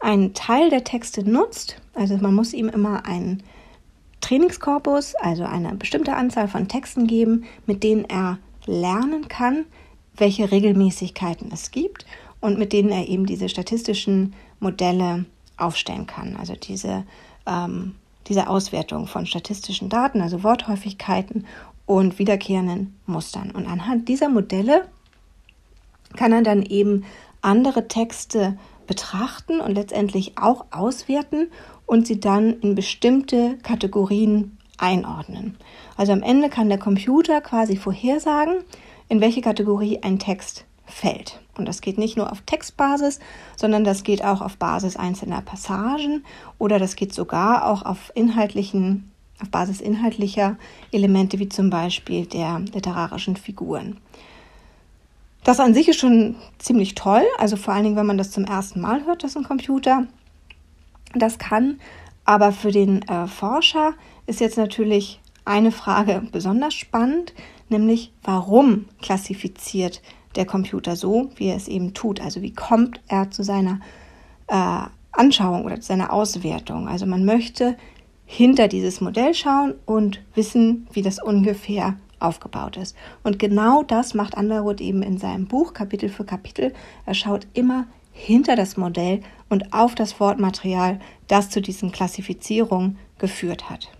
einen 0.00 0.34
Teil 0.34 0.68
der 0.68 0.84
Texte 0.84 1.24
nutzt. 1.24 1.80
Also 1.94 2.18
man 2.18 2.34
muss 2.34 2.52
ihm 2.52 2.68
immer 2.68 3.06
einen 3.06 3.42
Trainingskorpus, 4.20 5.14
also 5.14 5.44
eine 5.44 5.74
bestimmte 5.74 6.14
Anzahl 6.14 6.48
von 6.48 6.68
Texten 6.68 7.06
geben, 7.06 7.44
mit 7.64 7.82
denen 7.84 8.04
er 8.04 8.36
lernen 8.66 9.28
kann, 9.28 9.64
welche 10.18 10.52
Regelmäßigkeiten 10.52 11.50
es 11.50 11.70
gibt 11.70 12.04
und 12.40 12.58
mit 12.58 12.74
denen 12.74 12.90
er 12.90 13.08
eben 13.08 13.24
diese 13.24 13.48
statistischen 13.48 14.34
Modelle 14.60 15.24
aufstellen 15.56 16.06
kann. 16.06 16.36
Also 16.36 16.54
diese, 16.54 17.04
ähm, 17.46 17.94
diese 18.26 18.50
Auswertung 18.50 19.06
von 19.06 19.24
statistischen 19.24 19.88
Daten, 19.88 20.20
also 20.20 20.42
Worthäufigkeiten 20.42 21.46
und 21.86 22.18
wiederkehrenden 22.18 22.94
Mustern. 23.06 23.52
Und 23.52 23.66
anhand 23.66 24.10
dieser 24.10 24.28
Modelle 24.28 24.86
kann 26.16 26.32
er 26.32 26.42
dann 26.42 26.62
eben 26.62 27.04
andere 27.42 27.88
Texte 27.88 28.58
betrachten 28.86 29.60
und 29.60 29.74
letztendlich 29.74 30.38
auch 30.38 30.66
auswerten 30.70 31.50
und 31.86 32.06
sie 32.06 32.20
dann 32.20 32.60
in 32.60 32.74
bestimmte 32.74 33.58
Kategorien 33.62 34.58
einordnen. 34.78 35.56
Also 35.96 36.12
am 36.12 36.22
Ende 36.22 36.48
kann 36.48 36.68
der 36.68 36.78
Computer 36.78 37.40
quasi 37.40 37.76
vorhersagen, 37.76 38.64
in 39.08 39.20
welche 39.20 39.40
Kategorie 39.40 40.00
ein 40.02 40.18
Text 40.18 40.64
fällt. 40.84 41.40
Und 41.56 41.66
das 41.66 41.80
geht 41.80 41.98
nicht 41.98 42.16
nur 42.16 42.30
auf 42.30 42.42
Textbasis, 42.42 43.18
sondern 43.56 43.84
das 43.84 44.04
geht 44.04 44.24
auch 44.24 44.40
auf 44.40 44.56
Basis 44.56 44.96
einzelner 44.96 45.40
Passagen 45.40 46.24
oder 46.58 46.78
das 46.78 46.96
geht 46.96 47.14
sogar 47.14 47.66
auch 47.66 47.84
auf 47.84 48.12
inhaltlichen, 48.14 49.10
auf 49.40 49.50
Basis 49.50 49.80
inhaltlicher 49.80 50.56
Elemente 50.92 51.38
wie 51.38 51.48
zum 51.48 51.70
Beispiel 51.70 52.26
der 52.26 52.60
literarischen 52.72 53.36
Figuren. 53.36 53.98
Das 55.46 55.60
an 55.60 55.74
sich 55.74 55.86
ist 55.86 56.00
schon 56.00 56.34
ziemlich 56.58 56.96
toll, 56.96 57.22
also 57.38 57.54
vor 57.54 57.72
allen 57.72 57.84
Dingen, 57.84 57.94
wenn 57.94 58.04
man 58.04 58.18
das 58.18 58.32
zum 58.32 58.46
ersten 58.46 58.80
Mal 58.80 59.06
hört, 59.06 59.22
dass 59.22 59.36
ein 59.36 59.44
Computer 59.44 60.08
das 61.14 61.38
kann. 61.38 61.78
Aber 62.24 62.50
für 62.50 62.72
den 62.72 63.02
äh, 63.02 63.28
Forscher 63.28 63.94
ist 64.26 64.40
jetzt 64.40 64.58
natürlich 64.58 65.20
eine 65.44 65.70
Frage 65.70 66.20
besonders 66.32 66.74
spannend, 66.74 67.32
nämlich 67.68 68.12
warum 68.24 68.86
klassifiziert 69.00 70.02
der 70.34 70.46
Computer 70.46 70.96
so, 70.96 71.30
wie 71.36 71.46
er 71.46 71.56
es 71.56 71.68
eben 71.68 71.94
tut. 71.94 72.20
Also 72.20 72.42
wie 72.42 72.52
kommt 72.52 73.00
er 73.06 73.30
zu 73.30 73.44
seiner 73.44 73.78
äh, 74.48 74.80
Anschauung 75.12 75.64
oder 75.64 75.76
zu 75.76 75.86
seiner 75.86 76.12
Auswertung. 76.12 76.88
Also 76.88 77.06
man 77.06 77.24
möchte 77.24 77.76
hinter 78.24 78.66
dieses 78.66 79.00
Modell 79.00 79.32
schauen 79.32 79.74
und 79.84 80.20
wissen, 80.34 80.88
wie 80.92 81.02
das 81.02 81.22
ungefähr 81.22 81.94
aufgebaut 82.18 82.76
ist. 82.76 82.96
Und 83.22 83.38
genau 83.38 83.82
das 83.82 84.14
macht 84.14 84.36
Underwood 84.36 84.80
eben 84.80 85.02
in 85.02 85.18
seinem 85.18 85.46
Buch 85.46 85.72
Kapitel 85.72 86.08
für 86.08 86.24
Kapitel. 86.24 86.72
Er 87.04 87.14
schaut 87.14 87.46
immer 87.52 87.86
hinter 88.12 88.56
das 88.56 88.76
Modell 88.76 89.20
und 89.48 89.72
auf 89.72 89.94
das 89.94 90.18
Wortmaterial, 90.18 91.00
das 91.28 91.50
zu 91.50 91.60
diesen 91.60 91.92
Klassifizierungen 91.92 92.98
geführt 93.18 93.68
hat. 93.68 93.90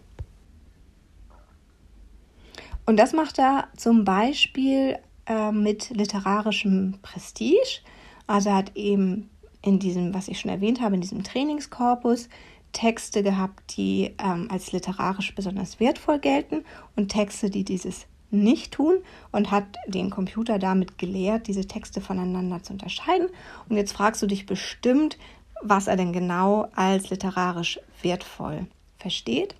Und 2.86 2.98
das 2.98 3.12
macht 3.12 3.38
er 3.38 3.68
zum 3.76 4.04
Beispiel 4.04 4.98
äh, 5.26 5.50
mit 5.50 5.90
literarischem 5.90 6.98
Prestige. 7.02 7.80
Also 8.26 8.52
hat 8.52 8.76
eben 8.76 9.28
in 9.60 9.78
diesem, 9.80 10.14
was 10.14 10.28
ich 10.28 10.38
schon 10.38 10.50
erwähnt 10.50 10.80
habe, 10.80 10.94
in 10.94 11.00
diesem 11.00 11.24
Trainingskorpus 11.24 12.28
Texte 12.76 13.22
gehabt, 13.22 13.78
die 13.78 14.14
ähm, 14.22 14.48
als 14.50 14.70
literarisch 14.72 15.34
besonders 15.34 15.80
wertvoll 15.80 16.18
gelten 16.18 16.62
und 16.94 17.08
Texte, 17.08 17.48
die 17.48 17.64
dieses 17.64 18.06
nicht 18.30 18.72
tun 18.72 18.96
und 19.32 19.50
hat 19.50 19.64
den 19.86 20.10
Computer 20.10 20.58
damit 20.58 20.98
gelehrt, 20.98 21.46
diese 21.46 21.66
Texte 21.66 22.02
voneinander 22.02 22.62
zu 22.62 22.74
unterscheiden. 22.74 23.28
Und 23.70 23.78
jetzt 23.78 23.94
fragst 23.94 24.20
du 24.20 24.26
dich 24.26 24.44
bestimmt, 24.44 25.16
was 25.62 25.86
er 25.86 25.96
denn 25.96 26.12
genau 26.12 26.68
als 26.74 27.08
literarisch 27.08 27.80
wertvoll 28.02 28.66
versteht. 28.98 29.54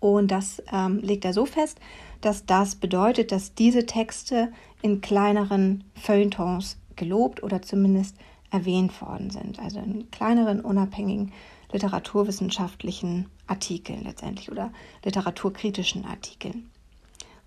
Und 0.00 0.30
das 0.30 0.62
ähm, 0.72 1.00
legt 1.00 1.26
er 1.26 1.34
so 1.34 1.44
fest, 1.44 1.78
dass 2.22 2.46
das 2.46 2.76
bedeutet, 2.76 3.30
dass 3.30 3.54
diese 3.54 3.84
Texte 3.84 4.50
in 4.80 5.02
kleineren 5.02 5.84
Feuilletons 5.96 6.78
gelobt 6.96 7.42
oder 7.42 7.60
zumindest 7.60 8.16
erwähnt 8.50 9.02
worden 9.02 9.28
sind. 9.28 9.58
Also 9.58 9.80
in 9.80 10.10
kleineren, 10.10 10.60
unabhängigen 10.60 11.32
literaturwissenschaftlichen 11.74 13.26
Artikeln 13.46 14.04
letztendlich 14.04 14.50
oder 14.50 14.72
literaturkritischen 15.04 16.06
Artikeln. 16.06 16.70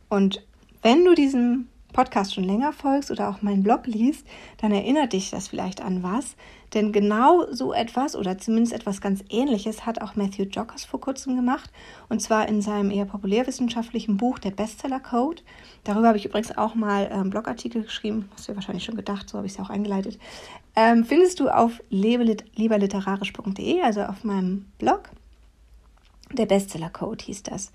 Und 0.10 0.46
wenn 0.84 1.04
du 1.04 1.16
diesem 1.16 1.70
Podcast 1.94 2.34
schon 2.34 2.44
länger 2.44 2.74
folgst 2.74 3.12
oder 3.12 3.30
auch 3.30 3.42
meinen 3.42 3.64
Blog 3.64 3.88
liest, 3.88 4.26
dann 4.58 4.72
erinnert 4.72 5.14
dich 5.14 5.32
das 5.32 5.48
vielleicht 5.48 5.82
an 5.82 6.04
was. 6.04 6.36
Denn 6.74 6.92
genau 6.92 7.46
so 7.52 7.74
etwas 7.74 8.16
oder 8.16 8.38
zumindest 8.38 8.74
etwas 8.74 9.00
ganz 9.00 9.24
Ähnliches 9.30 9.86
hat 9.86 10.02
auch 10.02 10.16
Matthew 10.16 10.44
Jockers 10.44 10.84
vor 10.84 11.00
kurzem 11.00 11.36
gemacht. 11.36 11.72
Und 12.10 12.22
zwar 12.22 12.48
in 12.50 12.62
seinem 12.62 12.92
eher 12.92 13.06
populärwissenschaftlichen 13.06 14.18
Buch 14.18 14.38
Der 14.40 14.52
Bestseller 14.52 15.00
Code. 15.00 15.42
Darüber 15.86 16.10
habe 16.10 16.18
ich 16.18 16.26
übrigens 16.26 16.58
auch 16.58 16.76
mal 16.76 17.08
einen 17.08 17.22
ähm, 17.26 17.30
Blogartikel 17.30 17.84
geschrieben. 17.84 18.30
Hast 18.34 18.48
du 18.48 18.52
ja 18.52 18.58
wahrscheinlich 18.58 18.84
schon 18.84 18.96
gedacht, 18.96 19.30
so 19.30 19.38
habe 19.38 19.48
ich 19.48 19.54
es 19.54 19.58
ja 19.58 19.64
auch 19.64 19.70
eingeleitet. 19.70 20.20
Ähm, 20.76 21.06
findest 21.06 21.40
du 21.40 21.50
auf 21.50 21.82
lieberliterarisch.de, 21.90 23.82
also 23.82 24.02
auf 24.02 24.24
meinem 24.24 24.66
Blog. 24.78 25.10
Der 26.34 26.46
Bestseller 26.46 26.90
Code 26.90 27.24
hieß 27.24 27.44
das. 27.44 27.72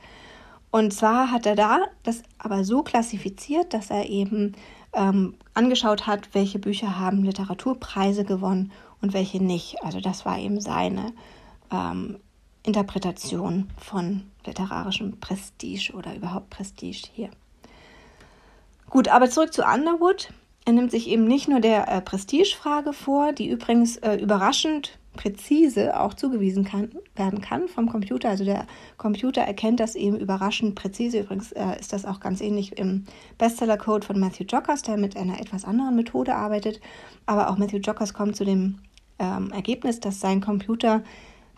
Und 0.72 0.92
zwar 0.94 1.30
hat 1.30 1.44
er 1.44 1.54
da 1.54 1.84
das 2.02 2.22
aber 2.38 2.64
so 2.64 2.82
klassifiziert, 2.82 3.74
dass 3.74 3.90
er 3.90 4.08
eben 4.08 4.54
ähm, 4.94 5.34
angeschaut 5.52 6.06
hat, 6.06 6.30
welche 6.32 6.58
Bücher 6.58 6.98
haben 6.98 7.22
Literaturpreise 7.24 8.24
gewonnen 8.24 8.72
und 9.02 9.12
welche 9.12 9.42
nicht. 9.42 9.84
Also 9.84 10.00
das 10.00 10.24
war 10.24 10.38
eben 10.38 10.62
seine 10.62 11.12
ähm, 11.70 12.16
Interpretation 12.62 13.68
von 13.76 14.22
literarischem 14.46 15.20
Prestige 15.20 15.92
oder 15.92 16.16
überhaupt 16.16 16.48
Prestige 16.48 17.02
hier. 17.12 17.28
Gut, 18.88 19.08
aber 19.08 19.28
zurück 19.28 19.52
zu 19.52 19.64
Underwood. 19.64 20.32
Er 20.64 20.72
nimmt 20.72 20.90
sich 20.90 21.06
eben 21.08 21.26
nicht 21.26 21.48
nur 21.48 21.60
der 21.60 21.86
äh, 21.88 22.00
Prestigefrage 22.00 22.94
vor, 22.94 23.34
die 23.34 23.50
übrigens 23.50 23.98
äh, 23.98 24.14
überraschend 24.14 24.98
präzise 25.14 26.00
auch 26.00 26.14
zugewiesen 26.14 26.64
kann, 26.64 26.90
werden 27.16 27.40
kann 27.40 27.68
vom 27.68 27.88
Computer. 27.88 28.30
Also 28.30 28.44
der 28.44 28.66
Computer 28.96 29.42
erkennt 29.42 29.80
das 29.80 29.94
eben 29.94 30.18
überraschend 30.18 30.74
präzise. 30.74 31.20
Übrigens 31.20 31.52
äh, 31.52 31.78
ist 31.78 31.92
das 31.92 32.04
auch 32.04 32.20
ganz 32.20 32.40
ähnlich 32.40 32.78
im 32.78 33.04
Bestseller-Code 33.38 34.06
von 34.06 34.18
Matthew 34.18 34.44
Jockers, 34.44 34.82
der 34.82 34.96
mit 34.96 35.16
einer 35.16 35.40
etwas 35.40 35.64
anderen 35.64 35.96
Methode 35.96 36.34
arbeitet. 36.34 36.80
Aber 37.26 37.50
auch 37.50 37.58
Matthew 37.58 37.78
Jockers 37.78 38.14
kommt 38.14 38.36
zu 38.36 38.44
dem 38.44 38.78
ähm, 39.18 39.50
Ergebnis, 39.52 40.00
dass 40.00 40.20
sein 40.20 40.40
Computer 40.40 41.02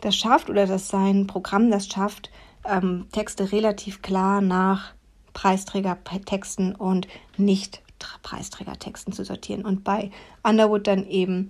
das 0.01 0.15
schafft 0.15 0.49
oder 0.49 0.67
dass 0.67 0.89
sein 0.89 1.25
Programm 1.25 1.71
das 1.71 1.87
schafft, 1.87 2.29
ähm, 2.65 3.07
Texte 3.11 3.51
relativ 3.51 4.01
klar 4.01 4.41
nach 4.41 4.93
Preisträgertexten 5.33 6.75
und 6.75 7.07
nicht 7.37 7.81
Preisträgertexten 8.21 9.13
zu 9.13 9.23
sortieren. 9.23 9.65
Und 9.65 9.83
bei 9.83 10.11
Underwood 10.43 10.87
dann 10.87 11.07
eben 11.07 11.49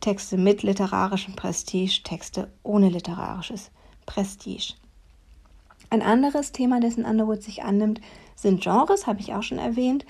Texte 0.00 0.36
mit 0.36 0.62
literarischem 0.62 1.34
Prestige, 1.34 2.02
Texte 2.04 2.50
ohne 2.62 2.88
literarisches 2.88 3.70
Prestige. 4.06 4.74
Ein 5.90 6.02
anderes 6.02 6.52
Thema, 6.52 6.80
dessen 6.80 7.04
Underwood 7.04 7.42
sich 7.42 7.62
annimmt, 7.62 8.00
sind 8.34 8.62
Genres, 8.62 9.06
habe 9.06 9.20
ich 9.20 9.34
auch 9.34 9.42
schon 9.42 9.58
erwähnt. 9.58 10.04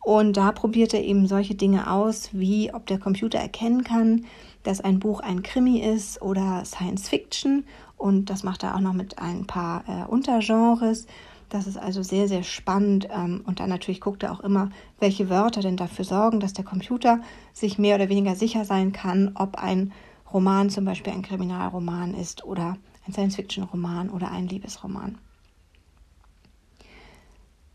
Und 0.00 0.36
da 0.36 0.52
probiert 0.52 0.92
er 0.92 1.02
eben 1.02 1.26
solche 1.26 1.54
Dinge 1.54 1.90
aus, 1.90 2.28
wie 2.32 2.72
ob 2.74 2.86
der 2.86 2.98
Computer 2.98 3.38
erkennen 3.38 3.84
kann, 3.84 4.26
dass 4.62 4.82
ein 4.82 5.00
Buch 5.00 5.20
ein 5.20 5.42
Krimi 5.42 5.78
ist 5.80 6.20
oder 6.20 6.62
Science 6.66 7.08
Fiction. 7.08 7.64
Und 7.96 8.26
das 8.26 8.42
macht 8.42 8.62
er 8.64 8.76
auch 8.76 8.80
noch 8.80 8.92
mit 8.92 9.18
ein 9.18 9.46
paar 9.46 9.84
äh, 9.88 10.04
Untergenres. 10.06 11.06
Das 11.54 11.68
ist 11.68 11.76
also 11.76 12.02
sehr, 12.02 12.26
sehr 12.26 12.42
spannend. 12.42 13.06
Ähm, 13.12 13.44
und 13.46 13.60
dann 13.60 13.68
natürlich 13.68 14.00
guckt 14.00 14.24
er 14.24 14.32
auch 14.32 14.40
immer, 14.40 14.70
welche 14.98 15.30
Wörter 15.30 15.60
denn 15.60 15.76
dafür 15.76 16.04
sorgen, 16.04 16.40
dass 16.40 16.52
der 16.52 16.64
Computer 16.64 17.20
sich 17.52 17.78
mehr 17.78 17.94
oder 17.94 18.08
weniger 18.08 18.34
sicher 18.34 18.64
sein 18.64 18.92
kann, 18.92 19.30
ob 19.36 19.54
ein 19.54 19.92
Roman 20.32 20.68
zum 20.68 20.84
Beispiel 20.84 21.12
ein 21.12 21.22
Kriminalroman 21.22 22.12
ist 22.14 22.44
oder 22.44 22.76
ein 23.06 23.12
Science-Fiction-Roman 23.12 24.10
oder 24.10 24.32
ein 24.32 24.48
Liebesroman. 24.48 25.16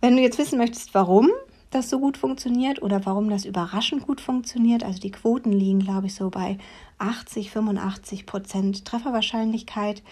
Wenn 0.01 0.17
du 0.17 0.21
jetzt 0.21 0.39
wissen 0.39 0.57
möchtest, 0.57 0.93
warum 0.93 1.29
das 1.69 1.89
so 1.89 2.01
gut 2.01 2.17
funktioniert 2.17 2.81
oder 2.81 3.05
warum 3.05 3.29
das 3.29 3.45
überraschend 3.45 4.05
gut 4.05 4.19
funktioniert, 4.19 4.83
also 4.83 4.99
die 4.99 5.11
Quoten 5.11 5.53
liegen, 5.53 5.79
glaube 5.79 6.07
ich, 6.07 6.15
so 6.15 6.29
bei 6.29 6.57
80, 6.97 7.49
85 7.51 8.25
Prozent 8.25 8.83
Trefferwahrscheinlichkeit, 8.83 10.03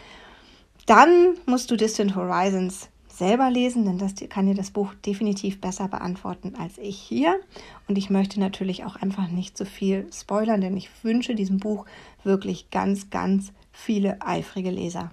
dann 0.86 1.34
musst 1.46 1.70
du 1.70 1.76
Distant 1.76 2.16
Horizons 2.16 2.88
selber 3.18 3.50
lesen, 3.50 3.86
denn 3.86 3.98
das 3.98 4.14
kann 4.30 4.46
dir 4.46 4.54
das 4.54 4.72
Buch 4.72 4.94
definitiv 5.06 5.60
besser 5.60 5.88
beantworten 5.88 6.54
als 6.58 6.78
ich 6.78 7.00
hier. 7.00 7.40
Und 7.88 7.98
ich 7.98 8.10
möchte 8.10 8.40
natürlich 8.40 8.86
auch 8.86 8.96
einfach 8.96 9.28
nicht 9.28 9.58
zu 9.58 9.66
so 9.66 9.70
viel 9.70 10.08
spoilern, 10.14 10.62
denn 10.62 10.78
ich 10.78 10.90
wünsche 11.04 11.34
diesem 11.34 11.58
Buch 11.58 11.86
wirklich 12.24 12.70
ganz, 12.70 13.10
ganz 13.10 13.54
viele 13.72 14.22
eifrige 14.22 14.70
Leser. 14.70 15.12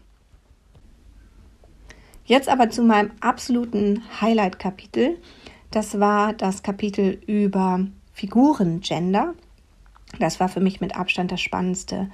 Jetzt 2.26 2.49
aber 2.49 2.70
zu 2.70 2.82
meinem 2.82 3.11
absoluten 3.20 4.02
Highlight-Kapitel. 4.20 5.18
Das 5.70 6.00
war 6.00 6.32
das 6.32 6.62
Kapitel 6.62 7.20
über 7.26 7.87
Figurengender. 8.12 9.34
Das 10.18 10.40
war 10.40 10.49
für 10.49 10.61
mich 10.61 10.80
mit 10.80 10.96
Abstand 10.96 11.32
das 11.32 11.40
spannendste 11.40 12.08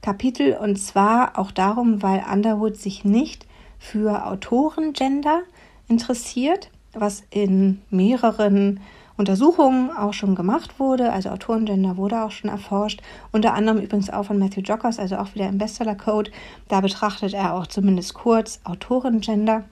Kapitel 0.00 0.56
und 0.56 0.76
zwar 0.76 1.38
auch 1.38 1.52
darum, 1.52 2.02
weil 2.02 2.24
Underwood 2.30 2.76
sich 2.76 3.04
nicht 3.04 3.46
für 3.82 4.26
Autorengender 4.26 5.42
interessiert, 5.88 6.70
was 6.92 7.24
in 7.30 7.82
mehreren 7.90 8.80
Untersuchungen 9.16 9.90
auch 9.90 10.14
schon 10.14 10.36
gemacht 10.36 10.78
wurde. 10.78 11.12
Also 11.12 11.30
Autorengender 11.30 11.96
wurde 11.96 12.22
auch 12.22 12.30
schon 12.30 12.48
erforscht, 12.48 13.02
unter 13.32 13.54
anderem 13.54 13.80
übrigens 13.80 14.08
auch 14.08 14.22
von 14.22 14.38
Matthew 14.38 14.60
Jockers, 14.60 15.00
also 15.00 15.16
auch 15.16 15.34
wieder 15.34 15.48
im 15.48 15.58
Bestseller 15.58 15.96
Code. 15.96 16.30
Da 16.68 16.80
betrachtet 16.80 17.34
er 17.34 17.54
auch 17.54 17.66
zumindest 17.66 18.14
kurz 18.14 18.60
Autorengender. 18.62 19.64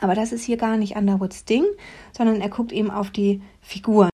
Aber 0.00 0.14
das 0.14 0.32
ist 0.32 0.44
hier 0.44 0.56
gar 0.56 0.78
nicht 0.78 0.96
Underwoods 0.96 1.44
Ding, 1.44 1.64
sondern 2.16 2.40
er 2.40 2.48
guckt 2.48 2.72
eben 2.72 2.90
auf 2.90 3.10
die 3.10 3.42
Figuren. 3.60 4.10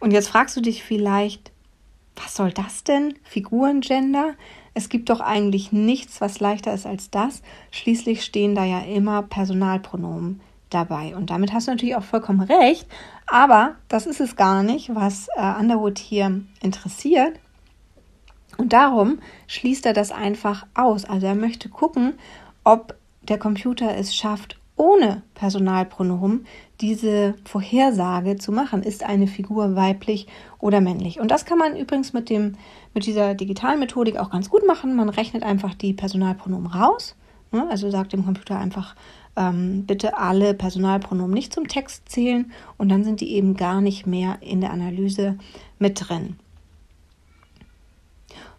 Und 0.00 0.12
jetzt 0.12 0.28
fragst 0.28 0.56
du 0.56 0.60
dich 0.60 0.82
vielleicht, 0.82 1.52
was 2.16 2.34
soll 2.34 2.52
das 2.52 2.84
denn? 2.84 3.14
Figurengender? 3.22 4.34
Es 4.74 4.88
gibt 4.88 5.10
doch 5.10 5.20
eigentlich 5.20 5.72
nichts, 5.72 6.20
was 6.20 6.40
leichter 6.40 6.74
ist 6.74 6.86
als 6.86 7.10
das. 7.10 7.42
Schließlich 7.70 8.24
stehen 8.24 8.54
da 8.54 8.64
ja 8.64 8.80
immer 8.80 9.22
Personalpronomen 9.22 10.40
dabei. 10.70 11.14
Und 11.16 11.30
damit 11.30 11.52
hast 11.52 11.66
du 11.66 11.72
natürlich 11.72 11.96
auch 11.96 12.02
vollkommen 12.02 12.40
recht, 12.40 12.86
aber 13.26 13.76
das 13.88 14.06
ist 14.06 14.20
es 14.20 14.36
gar 14.36 14.62
nicht, 14.62 14.94
was 14.94 15.28
äh, 15.36 15.60
Underwood 15.60 15.98
hier 15.98 16.42
interessiert. 16.60 17.38
Und 18.58 18.72
darum 18.72 19.18
schließt 19.46 19.86
er 19.86 19.92
das 19.92 20.10
einfach 20.10 20.66
aus. 20.74 21.04
Also 21.04 21.26
er 21.26 21.34
möchte 21.34 21.68
gucken, 21.68 22.14
ob 22.64 22.96
der 23.22 23.38
Computer 23.38 23.96
es 23.96 24.14
schafft, 24.14 24.58
ohne 24.76 25.22
Personalpronomen 25.34 26.46
diese 26.80 27.34
Vorhersage 27.44 28.36
zu 28.36 28.52
machen. 28.52 28.82
Ist 28.82 29.04
eine 29.04 29.26
Figur 29.26 29.74
weiblich 29.74 30.26
oder 30.58 30.80
männlich? 30.80 31.18
Und 31.20 31.30
das 31.30 31.44
kann 31.46 31.58
man 31.58 31.76
übrigens 31.76 32.12
mit, 32.12 32.28
dem, 32.28 32.56
mit 32.94 33.06
dieser 33.06 33.34
digitalen 33.34 33.80
Methodik 33.80 34.18
auch 34.18 34.30
ganz 34.30 34.50
gut 34.50 34.66
machen. 34.66 34.94
Man 34.94 35.08
rechnet 35.08 35.42
einfach 35.42 35.74
die 35.74 35.94
Personalpronomen 35.94 36.66
raus. 36.66 37.16
Ne? 37.52 37.66
Also 37.70 37.90
sagt 37.90 38.12
dem 38.12 38.24
Computer 38.24 38.58
einfach, 38.58 38.94
ähm, 39.36 39.84
bitte 39.86 40.18
alle 40.18 40.54
Personalpronomen 40.54 41.32
nicht 41.32 41.52
zum 41.52 41.68
Text 41.68 42.08
zählen 42.08 42.50
und 42.78 42.88
dann 42.88 43.04
sind 43.04 43.20
die 43.20 43.32
eben 43.32 43.56
gar 43.56 43.80
nicht 43.80 44.06
mehr 44.06 44.38
in 44.40 44.60
der 44.60 44.72
Analyse 44.72 45.38
mit 45.78 46.08
drin. 46.08 46.36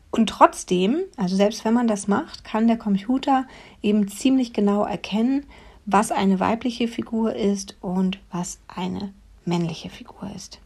Und 0.10 0.30
trotzdem, 0.30 1.00
also 1.18 1.36
selbst 1.36 1.66
wenn 1.66 1.74
man 1.74 1.88
das 1.88 2.08
macht, 2.08 2.44
kann 2.44 2.68
der 2.68 2.78
Computer 2.78 3.46
eben 3.82 4.08
ziemlich 4.08 4.54
genau 4.54 4.84
erkennen, 4.84 5.46
was 5.88 6.12
eine 6.12 6.40
weibliche 6.40 6.88
Figur 6.88 7.34
ist 7.34 7.78
und 7.82 8.20
was 8.32 8.60
eine 8.68 9.14
männliche 9.46 9.90
Figur 9.90 10.30
ist. 10.36 10.60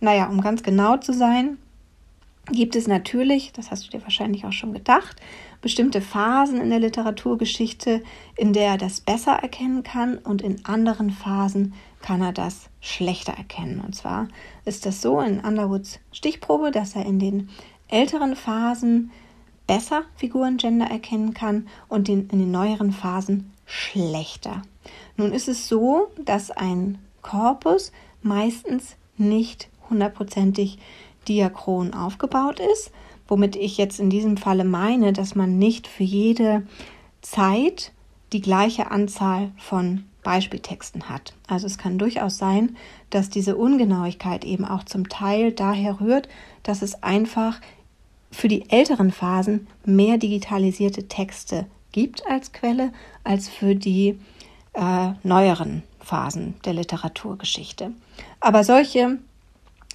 Naja, 0.00 0.28
um 0.28 0.40
ganz 0.40 0.62
genau 0.62 0.96
zu 0.96 1.12
sein, 1.12 1.58
gibt 2.50 2.74
es 2.74 2.86
natürlich, 2.86 3.52
das 3.52 3.70
hast 3.70 3.86
du 3.86 3.90
dir 3.90 4.02
wahrscheinlich 4.02 4.46
auch 4.46 4.52
schon 4.52 4.72
gedacht, 4.72 5.20
bestimmte 5.60 6.00
Phasen 6.00 6.60
in 6.60 6.70
der 6.70 6.80
Literaturgeschichte, 6.80 8.02
in 8.36 8.54
der 8.54 8.72
er 8.72 8.78
das 8.78 9.00
besser 9.00 9.32
erkennen 9.32 9.82
kann 9.82 10.18
und 10.18 10.42
in 10.42 10.64
anderen 10.64 11.10
Phasen 11.10 11.74
kann 12.00 12.22
er 12.22 12.32
das 12.32 12.68
schlechter 12.80 13.34
erkennen. 13.34 13.80
Und 13.80 13.94
zwar 13.94 14.28
ist 14.64 14.86
das 14.86 15.02
so 15.02 15.20
in 15.20 15.40
Underwoods 15.40 16.00
Stichprobe, 16.12 16.70
dass 16.70 16.96
er 16.96 17.04
in 17.04 17.18
den 17.18 17.50
älteren 17.88 18.36
Phasen 18.36 19.10
besser 19.66 20.02
Figurengender 20.16 20.86
erkennen 20.86 21.34
kann 21.34 21.68
und 21.88 22.08
in, 22.08 22.28
in 22.30 22.38
den 22.38 22.50
neueren 22.50 22.92
Phasen 22.92 23.52
schlechter. 23.66 24.62
Nun 25.16 25.32
ist 25.32 25.48
es 25.48 25.68
so, 25.68 26.08
dass 26.24 26.50
ein 26.50 26.98
Korpus 27.22 27.92
meistens 28.22 28.96
nicht 29.16 29.68
hundertprozentig 29.88 30.78
diachron 31.28 31.94
aufgebaut 31.94 32.60
ist, 32.60 32.90
womit 33.28 33.56
ich 33.56 33.78
jetzt 33.78 34.00
in 34.00 34.10
diesem 34.10 34.36
Falle 34.36 34.64
meine, 34.64 35.12
dass 35.12 35.34
man 35.34 35.58
nicht 35.58 35.86
für 35.86 36.04
jede 36.04 36.66
Zeit 37.22 37.92
die 38.32 38.42
gleiche 38.42 38.90
Anzahl 38.90 39.52
von 39.56 40.04
Beispieltexten 40.22 41.08
hat. 41.08 41.34
Also 41.46 41.66
es 41.66 41.78
kann 41.78 41.98
durchaus 41.98 42.38
sein, 42.38 42.76
dass 43.10 43.30
diese 43.30 43.56
Ungenauigkeit 43.56 44.44
eben 44.44 44.64
auch 44.64 44.84
zum 44.84 45.08
Teil 45.08 45.52
daher 45.52 46.00
rührt, 46.00 46.28
dass 46.62 46.82
es 46.82 47.02
einfach 47.02 47.60
für 48.34 48.48
die 48.48 48.68
älteren 48.70 49.12
Phasen 49.12 49.66
mehr 49.84 50.18
digitalisierte 50.18 51.08
Texte 51.08 51.66
gibt 51.92 52.26
als 52.26 52.52
Quelle 52.52 52.92
als 53.22 53.48
für 53.48 53.74
die 53.74 54.18
äh, 54.74 55.10
neueren 55.22 55.84
Phasen 56.00 56.54
der 56.64 56.74
Literaturgeschichte. 56.74 57.92
Aber 58.40 58.64
solche 58.64 59.18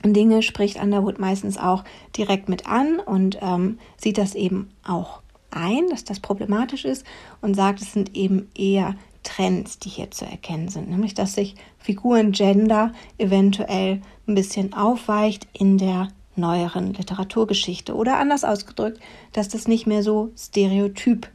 Dinge 0.04 0.42
spricht 0.42 0.82
Underwood 0.82 1.20
meistens 1.20 1.58
auch 1.58 1.84
direkt 2.16 2.48
mit 2.48 2.68
an 2.68 3.00
und 3.00 3.38
ähm, 3.42 3.78
sieht 3.98 4.18
das 4.18 4.34
eben 4.34 4.70
auch 4.88 5.22
ein, 5.52 5.88
dass 5.90 6.06
das 6.06 6.22
problematisch 6.22 6.86
ist 6.86 7.06
und 7.42 7.56
sagt, 7.56 7.82
es 7.82 7.92
sind 7.92 8.16
eben 8.16 8.50
eher 8.56 8.96
Trends, 9.24 9.80
die 9.80 9.90
hier 9.90 10.12
zu 10.12 10.26
erkennen 10.26 10.70
sind, 10.70 10.90
nämlich 10.90 11.14
dass 11.14 11.34
sich 11.34 11.56
Figuren-Gender 11.80 12.94
eventuell 13.18 14.02
ein 14.28 14.36
bisschen 14.36 14.74
aufweicht 14.74 15.48
in 15.52 15.78
der 15.78 16.08
neueren 16.40 16.94
Literaturgeschichte 16.94 17.96
oder 17.96 18.18
anders 18.18 18.44
ausgedrückt, 18.44 19.00
dass 19.34 19.50
das 19.50 19.68
nicht 19.68 19.88
mehr 19.88 20.04
so 20.04 20.32
stereotyp 20.38 21.30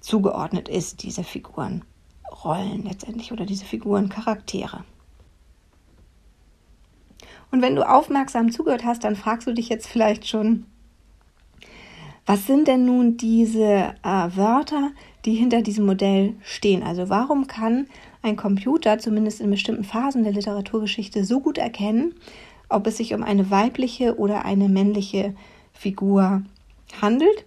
zugeordnet 0.00 0.68
ist, 0.68 1.02
diese 1.02 1.24
Figurenrollen 1.24 2.84
letztendlich 2.84 3.32
oder 3.32 3.46
diese 3.46 3.64
Figurencharaktere. 3.64 4.84
Und 7.50 7.62
wenn 7.62 7.76
du 7.76 7.88
aufmerksam 7.88 8.52
zugehört 8.52 8.84
hast, 8.84 9.04
dann 9.04 9.16
fragst 9.16 9.46
du 9.46 9.52
dich 9.52 9.68
jetzt 9.68 9.86
vielleicht 9.86 10.26
schon, 10.28 10.66
was 12.26 12.46
sind 12.46 12.68
denn 12.68 12.84
nun 12.84 13.16
diese 13.16 13.94
äh, 14.02 14.28
Wörter, 14.36 14.90
die 15.24 15.34
hinter 15.34 15.62
diesem 15.62 15.86
Modell 15.86 16.34
stehen? 16.42 16.82
Also 16.82 17.08
warum 17.08 17.46
kann 17.46 17.86
ein 18.20 18.36
Computer 18.36 18.98
zumindest 18.98 19.40
in 19.40 19.50
bestimmten 19.50 19.84
Phasen 19.84 20.24
der 20.24 20.32
Literaturgeschichte 20.32 21.24
so 21.24 21.40
gut 21.40 21.56
erkennen, 21.56 22.14
ob 22.68 22.86
es 22.86 22.96
sich 22.96 23.14
um 23.14 23.22
eine 23.22 23.50
weibliche 23.50 24.18
oder 24.18 24.44
eine 24.44 24.68
männliche 24.68 25.34
Figur 25.72 26.42
handelt? 27.00 27.44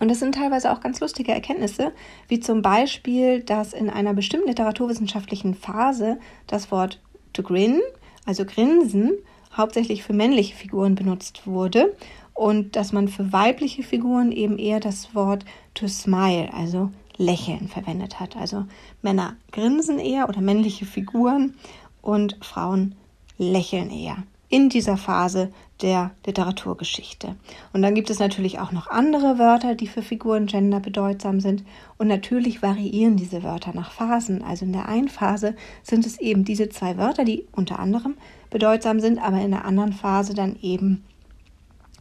Und 0.00 0.08
das 0.08 0.20
sind 0.20 0.34
teilweise 0.34 0.72
auch 0.72 0.80
ganz 0.80 1.00
lustige 1.00 1.32
Erkenntnisse, 1.32 1.92
wie 2.28 2.40
zum 2.40 2.62
Beispiel, 2.62 3.40
dass 3.40 3.72
in 3.72 3.90
einer 3.90 4.14
bestimmten 4.14 4.48
literaturwissenschaftlichen 4.48 5.54
Phase 5.54 6.18
das 6.46 6.70
Wort 6.70 7.00
to 7.32 7.42
grin 7.42 7.80
also 8.28 8.44
Grinsen, 8.44 9.14
hauptsächlich 9.56 10.02
für 10.02 10.12
männliche 10.12 10.54
Figuren 10.54 10.94
benutzt 10.94 11.46
wurde 11.46 11.96
und 12.34 12.76
dass 12.76 12.92
man 12.92 13.08
für 13.08 13.32
weibliche 13.32 13.82
Figuren 13.82 14.30
eben 14.32 14.58
eher 14.58 14.80
das 14.80 15.14
Wort 15.14 15.46
to 15.72 15.88
smile, 15.88 16.52
also 16.52 16.90
lächeln 17.16 17.68
verwendet 17.68 18.20
hat. 18.20 18.36
Also 18.36 18.66
Männer 19.00 19.36
grinsen 19.50 19.98
eher 19.98 20.28
oder 20.28 20.42
männliche 20.42 20.84
Figuren 20.84 21.54
und 22.02 22.36
Frauen 22.42 22.94
lächeln 23.38 23.90
eher 23.90 24.18
in 24.50 24.68
dieser 24.68 24.96
Phase 24.96 25.52
der 25.82 26.10
Literaturgeschichte. 26.26 27.36
Und 27.72 27.82
dann 27.82 27.94
gibt 27.94 28.10
es 28.10 28.18
natürlich 28.18 28.58
auch 28.58 28.72
noch 28.72 28.88
andere 28.88 29.38
Wörter, 29.38 29.74
die 29.74 29.86
für 29.86 30.02
Figuren 30.02 30.46
Gender 30.46 30.80
bedeutsam 30.80 31.40
sind. 31.40 31.64
Und 31.98 32.08
natürlich 32.08 32.62
variieren 32.62 33.16
diese 33.16 33.42
Wörter 33.42 33.72
nach 33.74 33.92
Phasen. 33.92 34.42
Also 34.42 34.64
in 34.64 34.72
der 34.72 34.88
einen 34.88 35.08
Phase 35.08 35.54
sind 35.82 36.06
es 36.06 36.18
eben 36.18 36.44
diese 36.44 36.68
zwei 36.70 36.96
Wörter, 36.96 37.24
die 37.24 37.44
unter 37.52 37.78
anderem 37.78 38.16
bedeutsam 38.50 39.00
sind, 39.00 39.18
aber 39.18 39.40
in 39.40 39.50
der 39.50 39.66
anderen 39.66 39.92
Phase 39.92 40.34
dann 40.34 40.56
eben 40.62 41.04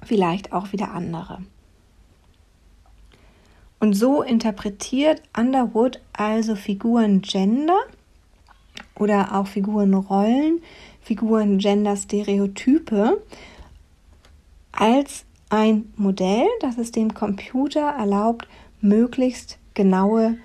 vielleicht 0.03 0.53
auch 0.53 0.71
wieder 0.71 0.91
andere. 0.91 1.39
Und 3.79 3.93
so 3.93 4.23
interpretiert 4.23 5.21
Underwood 5.37 6.01
also 6.13 6.55
Figuren 6.55 7.21
Gender 7.21 7.77
oder 8.95 9.35
auch 9.35 9.47
Figurenrollen 9.47 10.61
Figuren, 11.07 11.57
Gender, 11.59 11.95
Stereotype 11.95 13.23
als 14.73 15.23
ein 15.49 15.93
Modell, 15.95 16.45
das 16.59 16.77
es 16.77 16.91
dem 16.91 17.13
Computer 17.13 17.79
erlaubt, 17.79 18.45
möglichst 18.81 19.57
genaue 19.73 20.37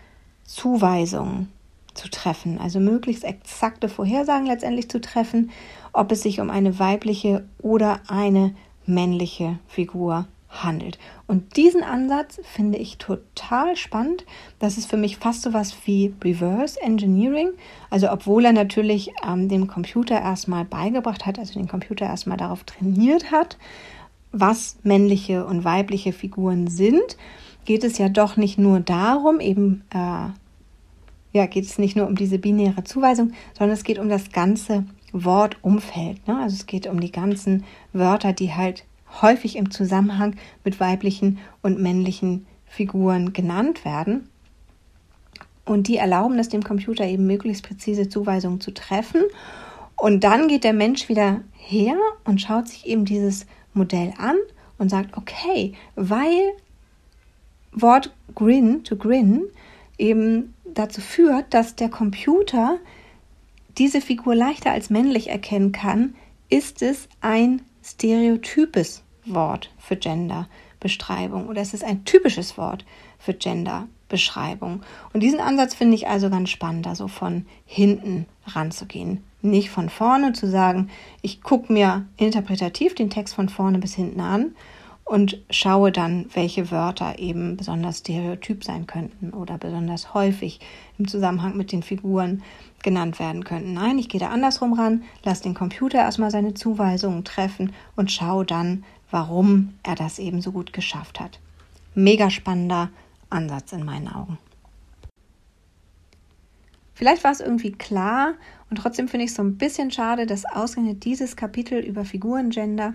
Zuweisungen 0.44 1.48
zu 1.94 2.08
treffen, 2.08 2.60
also 2.60 2.78
möglichst 2.78 3.24
exakte 3.24 3.88
Vorhersagen 3.88 4.46
letztendlich 4.46 4.88
zu 4.88 5.00
treffen, 5.00 5.50
ob 5.92 6.12
es 6.12 6.22
sich 6.22 6.38
um 6.38 6.48
eine 6.48 6.78
weibliche 6.78 7.44
oder 7.60 8.00
eine 8.06 8.54
männliche 8.86 9.58
Figur 9.66 10.28
handelt. 10.52 10.98
Und 11.26 11.56
diesen 11.56 11.82
Ansatz 11.82 12.38
finde 12.44 12.78
ich 12.78 12.98
total 12.98 13.76
spannend. 13.76 14.24
Das 14.58 14.78
ist 14.78 14.88
für 14.88 14.96
mich 14.96 15.16
fast 15.16 15.42
so 15.42 15.52
was 15.52 15.74
wie 15.86 16.14
Reverse 16.22 16.80
Engineering. 16.80 17.50
Also 17.90 18.10
obwohl 18.10 18.44
er 18.44 18.52
natürlich 18.52 19.10
ähm, 19.26 19.48
dem 19.48 19.66
Computer 19.66 20.20
erstmal 20.20 20.64
beigebracht 20.64 21.26
hat, 21.26 21.38
also 21.38 21.54
den 21.54 21.68
Computer 21.68 22.06
erstmal 22.06 22.36
darauf 22.36 22.64
trainiert 22.64 23.30
hat, 23.30 23.56
was 24.30 24.76
männliche 24.82 25.44
und 25.46 25.64
weibliche 25.64 26.12
Figuren 26.12 26.68
sind, 26.68 27.16
geht 27.64 27.84
es 27.84 27.98
ja 27.98 28.08
doch 28.08 28.36
nicht 28.36 28.58
nur 28.58 28.80
darum, 28.80 29.40
eben 29.40 29.84
äh, 29.90 30.28
ja, 31.34 31.46
geht 31.46 31.64
es 31.64 31.78
nicht 31.78 31.96
nur 31.96 32.06
um 32.06 32.14
diese 32.14 32.38
binäre 32.38 32.84
Zuweisung, 32.84 33.32
sondern 33.56 33.74
es 33.74 33.84
geht 33.84 33.98
um 33.98 34.08
das 34.08 34.32
ganze 34.32 34.84
Wortumfeld. 35.12 36.26
Ne? 36.26 36.38
Also 36.38 36.56
es 36.56 36.66
geht 36.66 36.86
um 36.86 37.00
die 37.00 37.12
ganzen 37.12 37.64
Wörter, 37.92 38.32
die 38.32 38.52
halt 38.52 38.84
häufig 39.20 39.56
im 39.56 39.70
Zusammenhang 39.70 40.36
mit 40.64 40.80
weiblichen 40.80 41.38
und 41.60 41.80
männlichen 41.80 42.46
Figuren 42.66 43.32
genannt 43.32 43.84
werden. 43.84 44.28
Und 45.64 45.88
die 45.88 45.96
erlauben 45.96 46.38
es 46.38 46.48
dem 46.48 46.64
Computer 46.64 47.04
eben 47.04 47.26
möglichst 47.26 47.66
präzise 47.66 48.08
Zuweisungen 48.08 48.60
zu 48.60 48.72
treffen. 48.72 49.22
Und 49.96 50.24
dann 50.24 50.48
geht 50.48 50.64
der 50.64 50.72
Mensch 50.72 51.08
wieder 51.08 51.42
her 51.52 51.96
und 52.24 52.40
schaut 52.40 52.68
sich 52.68 52.86
eben 52.86 53.04
dieses 53.04 53.46
Modell 53.74 54.12
an 54.18 54.36
und 54.78 54.88
sagt, 54.88 55.16
okay, 55.16 55.74
weil 55.94 56.52
Wort 57.72 58.12
grin 58.34 58.82
to 58.84 58.96
grin 58.96 59.44
eben 59.98 60.54
dazu 60.64 61.00
führt, 61.00 61.54
dass 61.54 61.76
der 61.76 61.88
Computer 61.88 62.78
diese 63.78 64.00
Figur 64.00 64.34
leichter 64.34 64.72
als 64.72 64.90
männlich 64.90 65.28
erkennen 65.28 65.72
kann, 65.72 66.14
ist 66.48 66.82
es 66.82 67.08
ein 67.20 67.62
stereotypes 67.82 69.02
Wort 69.26 69.70
für 69.78 69.96
Genderbeschreibung 69.96 71.48
oder 71.48 71.60
es 71.60 71.74
ist 71.74 71.84
ein 71.84 72.04
typisches 72.04 72.56
Wort 72.58 72.84
für 73.18 73.34
Genderbestimmung. 73.34 74.02
Beschreibung. 74.12 74.82
Und 75.14 75.22
diesen 75.22 75.40
Ansatz 75.40 75.74
finde 75.74 75.96
ich 75.96 76.06
also 76.06 76.28
ganz 76.28 76.50
spannend, 76.50 76.84
da 76.84 76.94
so 76.94 77.08
von 77.08 77.46
hinten 77.64 78.26
ranzugehen. 78.46 79.24
Nicht 79.40 79.70
von 79.70 79.88
vorne 79.88 80.34
zu 80.34 80.48
sagen, 80.48 80.90
ich 81.22 81.42
gucke 81.42 81.72
mir 81.72 82.04
interpretativ 82.18 82.94
den 82.94 83.08
Text 83.08 83.34
von 83.34 83.48
vorne 83.48 83.78
bis 83.78 83.94
hinten 83.94 84.20
an 84.20 84.54
und 85.04 85.38
schaue 85.50 85.92
dann, 85.92 86.26
welche 86.32 86.70
Wörter 86.70 87.18
eben 87.18 87.56
besonders 87.56 87.98
stereotyp 87.98 88.64
sein 88.64 88.86
könnten 88.86 89.30
oder 89.30 89.58
besonders 89.58 90.14
häufig 90.14 90.60
im 90.98 91.08
Zusammenhang 91.08 91.56
mit 91.56 91.72
den 91.72 91.82
Figuren 91.82 92.42
genannt 92.82 93.18
werden 93.18 93.44
könnten. 93.44 93.74
Nein, 93.74 93.98
ich 93.98 94.08
gehe 94.08 94.20
da 94.20 94.28
andersrum 94.28 94.72
ran, 94.72 95.02
lasse 95.24 95.42
den 95.42 95.54
Computer 95.54 95.98
erstmal 95.98 96.30
seine 96.30 96.54
Zuweisungen 96.54 97.24
treffen 97.24 97.72
und 97.96 98.10
schaue 98.10 98.44
dann, 98.44 98.84
warum 99.10 99.74
er 99.82 99.94
das 99.94 100.18
eben 100.18 100.40
so 100.40 100.52
gut 100.52 100.72
geschafft 100.72 101.20
hat. 101.20 101.38
Mega 101.94 102.30
spannender 102.30 102.90
Ansatz 103.28 103.72
in 103.72 103.84
meinen 103.84 104.08
Augen. 104.08 104.38
Vielleicht 106.94 107.24
war 107.24 107.32
es 107.32 107.40
irgendwie 107.40 107.72
klar 107.72 108.34
und 108.70 108.76
trotzdem 108.76 109.08
finde 109.08 109.24
ich 109.24 109.30
es 109.30 109.36
so 109.36 109.42
ein 109.42 109.58
bisschen 109.58 109.90
schade, 109.90 110.26
dass 110.26 110.44
ausgerechnet 110.44 111.04
dieses 111.04 111.36
Kapitel 111.36 111.78
über 111.80 112.04
Figurengender 112.04 112.94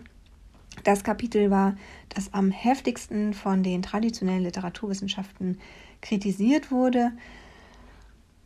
das 0.83 1.03
Kapitel 1.03 1.51
war, 1.51 1.75
das 2.09 2.33
am 2.33 2.51
heftigsten 2.51 3.33
von 3.33 3.63
den 3.63 3.81
traditionellen 3.81 4.43
Literaturwissenschaften 4.43 5.59
kritisiert 6.01 6.71
wurde. 6.71 7.11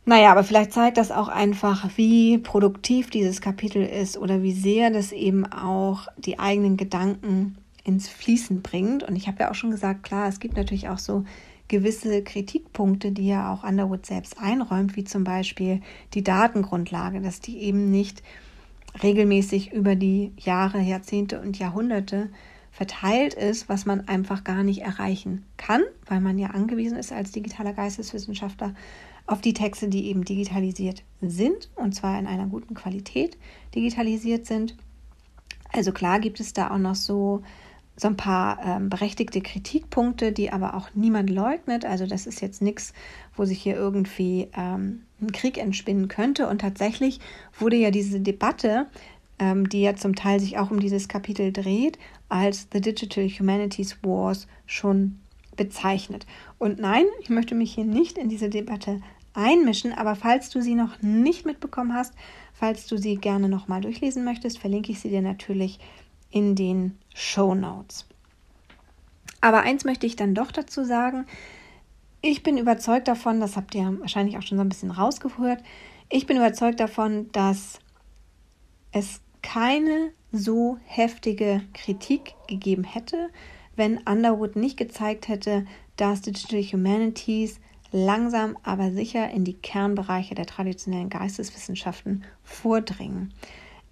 Naja, 0.04 0.32
aber 0.32 0.42
vielleicht 0.42 0.72
zeigt 0.72 0.96
das 0.96 1.12
auch 1.12 1.28
einfach, 1.28 1.90
wie 1.96 2.38
produktiv 2.38 3.10
dieses 3.10 3.40
Kapitel 3.40 3.84
ist 3.84 4.18
oder 4.18 4.42
wie 4.42 4.52
sehr 4.52 4.90
das 4.90 5.12
eben 5.12 5.46
auch 5.46 6.08
die 6.16 6.40
eigenen 6.40 6.76
Gedanken 6.76 7.56
ins 7.84 8.08
Fließen 8.08 8.62
bringt. 8.62 9.04
Und 9.04 9.14
ich 9.14 9.28
habe 9.28 9.38
ja 9.40 9.50
auch 9.50 9.54
schon 9.54 9.70
gesagt, 9.70 10.02
klar, 10.02 10.28
es 10.28 10.40
gibt 10.40 10.56
natürlich 10.56 10.88
auch 10.88 10.98
so 10.98 11.24
gewisse 11.68 12.22
Kritikpunkte, 12.22 13.12
die 13.12 13.28
ja 13.28 13.52
auch 13.52 13.64
Underwood 13.64 14.04
selbst 14.04 14.38
einräumt, 14.38 14.96
wie 14.96 15.04
zum 15.04 15.24
Beispiel 15.24 15.80
die 16.14 16.24
Datengrundlage, 16.24 17.20
dass 17.20 17.40
die 17.40 17.58
eben 17.58 17.90
nicht 17.90 18.22
regelmäßig 19.00 19.72
über 19.72 19.96
die 19.96 20.32
Jahre, 20.38 20.80
Jahrzehnte 20.80 21.40
und 21.40 21.58
Jahrhunderte 21.58 22.30
verteilt 22.70 23.34
ist, 23.34 23.68
was 23.68 23.84
man 23.84 24.08
einfach 24.08 24.44
gar 24.44 24.62
nicht 24.62 24.80
erreichen 24.80 25.44
kann, 25.56 25.82
weil 26.06 26.20
man 26.20 26.38
ja 26.38 26.48
angewiesen 26.48 26.98
ist 26.98 27.12
als 27.12 27.30
digitaler 27.30 27.74
Geisteswissenschaftler 27.74 28.74
auf 29.26 29.40
die 29.40 29.54
Texte, 29.54 29.88
die 29.88 30.06
eben 30.08 30.24
digitalisiert 30.24 31.04
sind 31.20 31.70
und 31.76 31.94
zwar 31.94 32.18
in 32.18 32.26
einer 32.26 32.46
guten 32.46 32.74
Qualität 32.74 33.36
digitalisiert 33.74 34.46
sind. 34.46 34.76
Also 35.70 35.92
klar 35.92 36.18
gibt 36.18 36.40
es 36.40 36.52
da 36.52 36.70
auch 36.70 36.78
noch 36.78 36.94
so 36.94 37.42
so 37.94 38.08
ein 38.08 38.16
paar 38.16 38.58
ähm, 38.64 38.88
berechtigte 38.88 39.42
Kritikpunkte, 39.42 40.32
die 40.32 40.50
aber 40.50 40.74
auch 40.74 40.88
niemand 40.94 41.28
leugnet. 41.28 41.84
Also 41.84 42.06
das 42.06 42.26
ist 42.26 42.40
jetzt 42.40 42.62
nichts, 42.62 42.94
wo 43.36 43.44
sich 43.44 43.62
hier 43.62 43.76
irgendwie 43.76 44.48
ähm, 44.56 45.02
ein 45.22 45.32
Krieg 45.32 45.58
entspinnen 45.58 46.08
könnte. 46.08 46.48
Und 46.48 46.60
tatsächlich 46.60 47.20
wurde 47.58 47.76
ja 47.76 47.90
diese 47.90 48.20
Debatte, 48.20 48.86
ähm, 49.38 49.68
die 49.68 49.82
ja 49.82 49.96
zum 49.96 50.14
Teil 50.14 50.40
sich 50.40 50.58
auch 50.58 50.70
um 50.70 50.80
dieses 50.80 51.08
Kapitel 51.08 51.52
dreht, 51.52 51.98
als 52.28 52.68
The 52.72 52.80
Digital 52.80 53.28
Humanities 53.28 53.98
Wars 54.02 54.46
schon 54.66 55.20
bezeichnet. 55.56 56.26
Und 56.58 56.78
nein, 56.78 57.04
ich 57.20 57.30
möchte 57.30 57.54
mich 57.54 57.74
hier 57.74 57.84
nicht 57.84 58.18
in 58.18 58.28
diese 58.28 58.48
Debatte 58.48 59.00
einmischen, 59.34 59.92
aber 59.92 60.14
falls 60.14 60.50
du 60.50 60.60
sie 60.60 60.74
noch 60.74 61.00
nicht 61.00 61.46
mitbekommen 61.46 61.94
hast, 61.94 62.14
falls 62.52 62.86
du 62.86 62.96
sie 62.96 63.16
gerne 63.16 63.48
nochmal 63.48 63.80
durchlesen 63.80 64.24
möchtest, 64.24 64.58
verlinke 64.58 64.92
ich 64.92 65.00
sie 65.00 65.08
dir 65.08 65.22
natürlich 65.22 65.78
in 66.30 66.54
den 66.54 66.98
Show 67.14 67.54
Notes. 67.54 68.06
Aber 69.40 69.60
eins 69.62 69.84
möchte 69.84 70.06
ich 70.06 70.16
dann 70.16 70.34
doch 70.34 70.52
dazu 70.52 70.84
sagen. 70.84 71.26
Ich 72.24 72.44
bin 72.44 72.56
überzeugt 72.56 73.08
davon, 73.08 73.40
das 73.40 73.56
habt 73.56 73.74
ihr 73.74 73.98
wahrscheinlich 74.00 74.38
auch 74.38 74.42
schon 74.42 74.56
so 74.56 74.62
ein 74.62 74.68
bisschen 74.68 74.92
rausgehört, 74.92 75.62
ich 76.08 76.26
bin 76.26 76.36
überzeugt 76.36 76.78
davon, 76.78 77.32
dass 77.32 77.80
es 78.92 79.22
keine 79.42 80.12
so 80.30 80.78
heftige 80.84 81.62
Kritik 81.72 82.34
gegeben 82.46 82.84
hätte, 82.84 83.30
wenn 83.76 83.98
Underwood 83.98 84.54
nicht 84.54 84.76
gezeigt 84.76 85.28
hätte, 85.28 85.64
dass 85.96 86.20
Digital 86.20 86.62
Humanities 86.62 87.60
langsam 87.92 88.56
aber 88.62 88.92
sicher 88.92 89.30
in 89.30 89.44
die 89.44 89.54
Kernbereiche 89.54 90.34
der 90.34 90.46
traditionellen 90.46 91.08
Geisteswissenschaften 91.08 92.24
vordringen. 92.44 93.32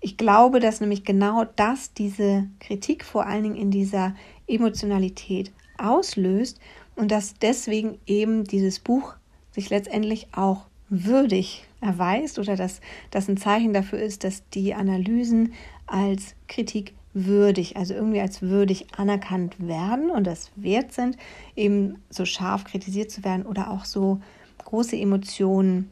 Ich 0.00 0.16
glaube, 0.16 0.60
dass 0.60 0.80
nämlich 0.80 1.04
genau 1.04 1.44
das 1.56 1.94
diese 1.94 2.48
Kritik 2.60 3.04
vor 3.04 3.26
allen 3.26 3.42
Dingen 3.42 3.56
in 3.56 3.70
dieser 3.70 4.14
Emotionalität 4.46 5.52
auslöst 5.78 6.60
und 7.00 7.10
dass 7.10 7.34
deswegen 7.34 7.98
eben 8.06 8.44
dieses 8.44 8.78
Buch 8.78 9.14
sich 9.52 9.70
letztendlich 9.70 10.28
auch 10.32 10.66
würdig 10.90 11.64
erweist 11.80 12.38
oder 12.38 12.56
dass 12.56 12.82
das 13.10 13.26
ein 13.26 13.38
Zeichen 13.38 13.72
dafür 13.72 13.98
ist, 13.98 14.22
dass 14.22 14.46
die 14.50 14.74
Analysen 14.74 15.54
als 15.86 16.34
Kritik 16.46 16.92
würdig, 17.14 17.76
also 17.76 17.94
irgendwie 17.94 18.20
als 18.20 18.42
würdig 18.42 18.86
anerkannt 18.96 19.66
werden 19.66 20.10
und 20.10 20.26
das 20.26 20.50
wert 20.56 20.92
sind, 20.92 21.16
eben 21.56 22.02
so 22.10 22.26
scharf 22.26 22.64
kritisiert 22.64 23.10
zu 23.10 23.24
werden 23.24 23.46
oder 23.46 23.70
auch 23.70 23.86
so 23.86 24.20
große 24.64 24.96
Emotionen 24.96 25.90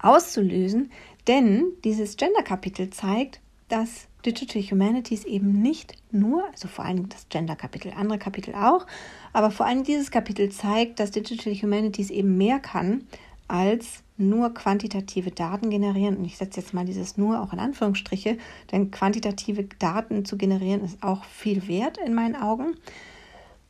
auszulösen, 0.00 0.90
denn 1.28 1.64
dieses 1.84 2.16
Gender-Kapitel 2.16 2.90
zeigt, 2.90 3.40
dass 3.68 4.08
Digital 4.24 4.62
Humanities 4.62 5.24
eben 5.24 5.60
nicht 5.62 5.94
nur, 6.10 6.44
also 6.52 6.68
vor 6.68 6.84
allem 6.84 7.08
das 7.08 7.28
Gender-Kapitel, 7.28 7.92
andere 7.96 8.18
Kapitel 8.18 8.54
auch, 8.54 8.86
aber 9.32 9.50
vor 9.50 9.66
allem 9.66 9.84
dieses 9.84 10.10
Kapitel 10.10 10.50
zeigt, 10.50 11.00
dass 11.00 11.10
Digital 11.10 11.54
Humanities 11.54 12.10
eben 12.10 12.36
mehr 12.36 12.60
kann 12.60 13.06
als 13.48 14.02
nur 14.16 14.54
quantitative 14.54 15.30
Daten 15.30 15.68
generieren. 15.68 16.16
Und 16.16 16.24
ich 16.24 16.38
setze 16.38 16.60
jetzt 16.60 16.72
mal 16.72 16.84
dieses 16.84 17.16
nur 17.16 17.42
auch 17.42 17.52
in 17.52 17.58
Anführungsstriche, 17.58 18.38
denn 18.70 18.90
quantitative 18.90 19.64
Daten 19.78 20.24
zu 20.24 20.36
generieren 20.36 20.84
ist 20.84 21.02
auch 21.02 21.24
viel 21.24 21.66
wert 21.68 21.98
in 21.98 22.14
meinen 22.14 22.36
Augen. 22.36 22.76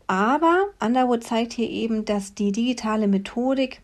Aber 0.06 0.66
Underwood 0.78 1.24
zeigt 1.24 1.52
hier 1.52 1.70
eben, 1.70 2.04
dass 2.04 2.34
die 2.34 2.52
digitale 2.52 3.08
Methodik 3.08 3.80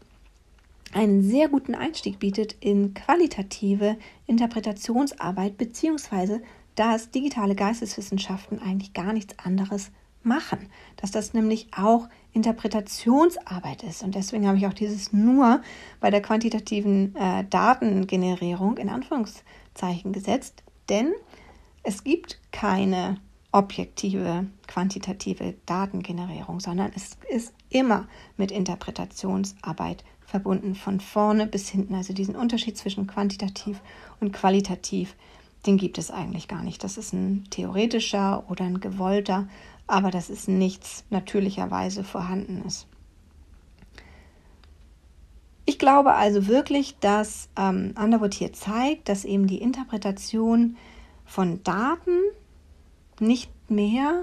einen 0.93 1.23
sehr 1.23 1.49
guten 1.49 1.75
Einstieg 1.75 2.19
bietet 2.19 2.57
in 2.61 2.95
qualitative 2.95 3.97
Interpretationsarbeit, 4.27 5.59
beziehungsweise 5.59 6.43
dass 6.79 7.11
digitale 7.11 7.57
Geisteswissenschaften 7.57 8.61
eigentlich 8.63 8.93
gar 8.93 9.13
nichts 9.13 9.37
anderes 9.39 9.91
machen, 10.23 10.69
dass 10.97 11.11
das 11.11 11.35
nämlich 11.35 11.69
auch 11.77 12.09
Interpretationsarbeit 12.33 13.83
ist. 13.83 14.05
Und 14.05 14.15
deswegen 14.15 14.47
habe 14.47 14.59
ich 14.59 14.67
auch 14.67 14.75
dieses 14.75 15.13
nur 15.13 15.61
bei 16.01 16.11
der 16.11 16.23
quantitativen 16.23 17.17
äh, 17.17 17.45
Datengenerierung 17.51 18.77
in 18.77 18.91
Anführungszeichen 18.91 20.13
gesetzt, 20.13 20.63
denn 20.89 21.13
es 21.83 22.05
gibt 22.05 22.39
keine 22.53 23.17
objektive 23.51 24.47
quantitative 24.69 25.55
Datengenerierung, 25.67 26.61
sondern 26.61 26.93
es 26.95 27.17
ist 27.29 27.55
immer 27.71 28.07
mit 28.37 28.53
Interpretationsarbeit 28.53 30.05
verbunden, 30.25 30.75
von 30.75 31.01
vorne 31.01 31.47
bis 31.47 31.71
hinten. 31.71 31.95
Also 31.95 32.13
diesen 32.13 32.37
Unterschied 32.37 32.77
zwischen 32.77 33.07
quantitativ 33.07 33.81
und 34.21 34.33
qualitativ, 34.33 35.17
den 35.69 35.77
gibt 35.77 35.99
es 35.99 36.11
eigentlich 36.11 36.49
gar 36.49 36.63
nicht. 36.63 36.83
Das 36.83 36.97
ist 36.97 37.13
ein 37.13 37.45
theoretischer 37.51 38.45
oder 38.49 38.65
ein 38.65 38.81
gewollter, 38.81 39.47
aber 39.87 40.11
das 40.11 40.31
ist 40.31 40.49
nichts 40.49 41.05
natürlicherweise 41.11 42.05
vorhandenes. 42.05 42.87
Ich 45.67 45.79
glaube 45.79 46.15
also 46.15 46.47
wirklich, 46.47 46.97
dass 47.01 47.51
ähm, 47.59 47.93
Underwood 48.03 48.33
hier 48.33 48.55
zeigt, 48.55 49.11
dass 49.11 49.27
eben 49.27 49.47
die 49.47 49.61
Interpretation 49.61 50.79
von 51.27 51.63
Daten 51.65 52.19
nicht 53.21 53.51
mehr 53.71 54.23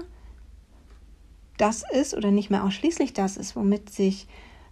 das 1.58 1.84
ist 1.88 2.14
oder 2.14 2.32
nicht 2.32 2.50
mehr 2.50 2.64
ausschließlich 2.64 3.12
das 3.12 3.36
ist, 3.36 3.54
womit 3.54 3.90
sich 3.90 4.26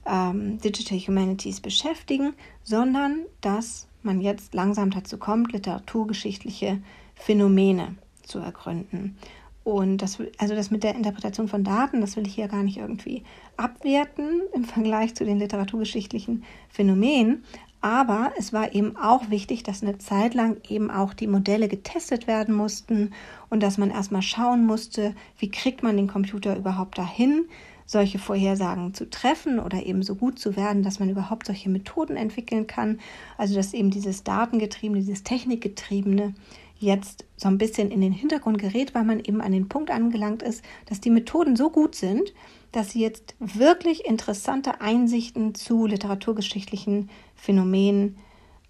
ähm, 0.06 0.58
Digital 0.58 0.98
Humanities 0.98 1.60
beschäftigen, 1.60 2.34
sondern 2.64 3.26
dass 3.40 3.86
man 4.04 4.20
jetzt 4.20 4.54
langsam 4.54 4.90
dazu 4.90 5.18
kommt, 5.18 5.52
literaturgeschichtliche 5.52 6.80
Phänomene 7.14 7.96
zu 8.22 8.38
ergründen. 8.38 9.16
Und 9.64 9.98
das, 9.98 10.18
also 10.38 10.54
das 10.54 10.70
mit 10.70 10.84
der 10.84 10.94
Interpretation 10.94 11.48
von 11.48 11.64
Daten, 11.64 12.02
das 12.02 12.16
will 12.16 12.26
ich 12.26 12.34
hier 12.34 12.48
gar 12.48 12.62
nicht 12.62 12.76
irgendwie 12.76 13.22
abwerten 13.56 14.42
im 14.52 14.64
Vergleich 14.64 15.14
zu 15.14 15.24
den 15.24 15.38
literaturgeschichtlichen 15.38 16.44
Phänomenen. 16.68 17.44
Aber 17.80 18.32
es 18.38 18.52
war 18.52 18.74
eben 18.74 18.96
auch 18.96 19.30
wichtig, 19.30 19.62
dass 19.62 19.82
eine 19.82 19.98
Zeit 19.98 20.34
lang 20.34 20.58
eben 20.68 20.90
auch 20.90 21.12
die 21.12 21.26
Modelle 21.26 21.68
getestet 21.68 22.26
werden 22.26 22.54
mussten 22.54 23.12
und 23.50 23.62
dass 23.62 23.78
man 23.78 23.90
erstmal 23.90 24.22
schauen 24.22 24.64
musste, 24.64 25.14
wie 25.38 25.50
kriegt 25.50 25.82
man 25.82 25.96
den 25.96 26.08
Computer 26.08 26.56
überhaupt 26.56 26.96
dahin, 26.96 27.46
solche 27.86 28.18
Vorhersagen 28.18 28.94
zu 28.94 29.08
treffen 29.08 29.58
oder 29.58 29.84
eben 29.84 30.02
so 30.02 30.14
gut 30.14 30.38
zu 30.38 30.56
werden, 30.56 30.82
dass 30.82 31.00
man 31.00 31.10
überhaupt 31.10 31.46
solche 31.46 31.68
Methoden 31.68 32.16
entwickeln 32.16 32.66
kann. 32.66 32.98
Also 33.36 33.54
dass 33.54 33.74
eben 33.74 33.90
dieses 33.90 34.24
Datengetriebene, 34.24 35.00
dieses 35.00 35.22
Technikgetriebene 35.22 36.34
jetzt 36.78 37.24
so 37.36 37.48
ein 37.48 37.58
bisschen 37.58 37.90
in 37.90 38.00
den 38.00 38.12
Hintergrund 38.12 38.58
gerät, 38.58 38.94
weil 38.94 39.04
man 39.04 39.20
eben 39.20 39.40
an 39.40 39.52
den 39.52 39.68
Punkt 39.68 39.90
angelangt 39.90 40.42
ist, 40.42 40.62
dass 40.86 41.00
die 41.00 41.10
Methoden 41.10 41.56
so 41.56 41.70
gut 41.70 41.94
sind, 41.94 42.32
dass 42.72 42.90
sie 42.90 43.00
jetzt 43.00 43.34
wirklich 43.38 44.04
interessante 44.04 44.80
Einsichten 44.80 45.54
zu 45.54 45.86
literaturgeschichtlichen 45.86 47.10
Phänomenen 47.36 48.16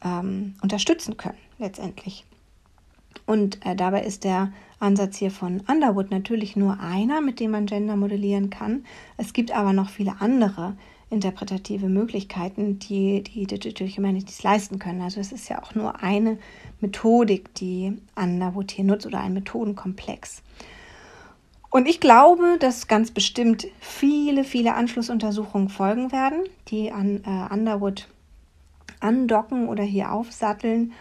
ähm, 0.05 0.55
unterstützen 0.63 1.17
können, 1.17 1.39
letztendlich. 1.59 2.25
Und 3.27 3.65
äh, 3.65 3.75
dabei 3.75 4.05
ist 4.05 4.25
der 4.25 4.53
Ansatz 4.85 5.17
hier 5.17 5.31
von 5.31 5.63
Underwood 5.69 6.11
natürlich 6.11 6.55
nur 6.55 6.79
einer, 6.79 7.21
mit 7.21 7.41
dem 7.41 7.51
man 7.51 7.67
Gender 7.67 7.97
modellieren 7.97 8.51
kann. 8.51 8.85
Es 9.17 9.33
gibt 9.33 9.51
aber 9.51 9.73
noch 9.73 9.89
viele 9.89 10.21
andere 10.21 10.77
interpretative 11.11 11.89
Möglichkeiten, 11.89 12.79
die 12.79 13.23
die 13.23 13.47
Digital 13.47 13.89
Humanities 13.89 14.43
leisten 14.43 14.79
können. 14.79 15.01
Also 15.01 15.21
es 15.21 15.33
ist 15.33 15.49
ja 15.49 15.63
auch 15.63 15.75
nur 15.75 16.03
eine 16.03 16.39
Methodik, 16.81 17.55
die 17.55 17.97
Underwood 18.15 18.71
hier 18.71 18.85
nutzt 18.85 19.07
oder 19.07 19.21
ein 19.21 19.33
Methodenkomplex. 19.33 20.43
Und 21.71 21.89
ich 21.89 21.99
glaube, 21.99 22.57
dass 22.61 22.87
ganz 22.87 23.11
bestimmt 23.11 23.67
viele, 23.81 24.45
viele 24.45 24.75
Anschlussuntersuchungen 24.75 25.69
folgen 25.69 26.13
werden, 26.13 26.45
die 26.69 26.93
an 26.93 27.23
äh, 27.25 27.53
Underwood 27.53 28.09
andocken 29.01 29.69
oder 29.69 29.83
hier 29.83 30.13
aufsatteln 30.13 30.93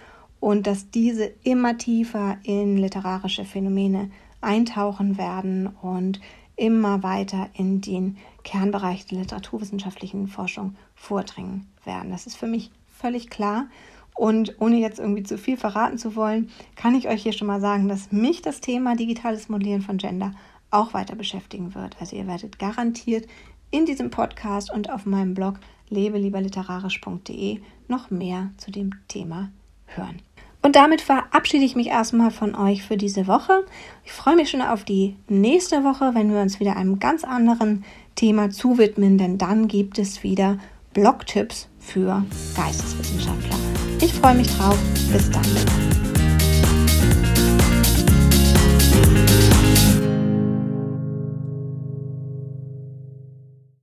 und 0.44 0.68
dass 0.68 0.90
diese 0.90 1.32
immer 1.44 1.78
tiefer 1.78 2.38
in 2.44 2.76
literarische 2.76 3.46
Phänomene 3.46 4.12
eintauchen 4.42 5.18
werden 5.18 5.68
und 5.68 6.20
immer 6.58 7.02
weiter 7.02 7.50
in 7.54 7.80
den 7.80 8.18
Kernbereich 8.44 9.06
der 9.06 9.20
literaturwissenschaftlichen 9.20 10.28
Forschung 10.28 10.76
vordringen 10.96 11.66
werden. 11.86 12.12
Das 12.12 12.28
ist 12.28 12.36
für 12.36 12.48
mich 12.48 12.72
völlig 12.90 13.30
klar. 13.30 13.68
Und 14.16 14.60
ohne 14.60 14.80
jetzt 14.80 15.00
irgendwie 15.00 15.24
zu 15.24 15.38
viel 15.38 15.56
verraten 15.56 15.98
zu 15.98 16.18
wollen, 16.18 16.50
kann 16.76 16.94
ich 16.94 17.08
euch 17.08 17.24
hier 17.24 17.32
schon 17.32 17.48
mal 17.48 17.62
sagen, 17.62 17.88
dass 17.88 18.12
mich 18.12 18.42
das 18.42 18.60
Thema 18.60 18.98
digitales 18.98 19.48
Modellieren 19.48 19.82
von 19.82 19.98
Gender 19.98 20.34
auch 20.72 20.94
weiter 20.94 21.16
beschäftigen 21.16 21.74
wird. 21.74 21.96
Also 22.02 22.18
ihr 22.18 22.28
werdet 22.28 22.60
garantiert 22.60 23.30
in 23.72 23.86
diesem 23.86 24.10
Podcast 24.10 24.74
und 24.74 24.90
auf 24.90 25.06
meinem 25.06 25.36
Blog 25.36 25.62
lebelieberliterarisch.de 25.88 27.62
noch 27.88 28.12
mehr 28.12 28.52
zu 28.58 28.72
dem 28.72 28.92
Thema 29.08 29.50
hören. 29.86 30.22
Und 30.64 30.78
damit 30.78 31.02
verabschiede 31.02 31.66
ich 31.66 31.76
mich 31.76 31.88
erstmal 31.88 32.32
von 32.32 32.56
euch 32.56 32.84
für 32.84 32.96
diese 32.96 33.28
Woche. 33.28 33.66
Ich 34.06 34.14
freue 34.14 34.38
mich 34.38 34.50
schon 34.50 34.62
auf 34.62 34.86
die 34.86 35.18
nächste 35.28 35.84
Woche, 35.84 36.12
wenn 36.16 36.34
wir 36.34 36.40
uns 36.40 36.62
wieder 36.62 36.78
einem 36.78 37.00
ganz 37.00 37.26
anderen 37.26 37.84
Thema 38.16 38.50
zuwidmen, 38.50 39.18
denn 39.18 39.38
dann 39.38 39.68
gibt 39.68 40.00
es 40.00 40.24
wieder 40.24 40.58
Blogtipps 40.94 41.68
für 41.80 42.24
Geisteswissenschaftler. 42.56 43.58
Ich 44.02 44.14
freue 44.14 44.36
mich 44.36 44.48
drauf. 44.56 44.78
Bis 45.12 45.30
dann. 45.30 45.93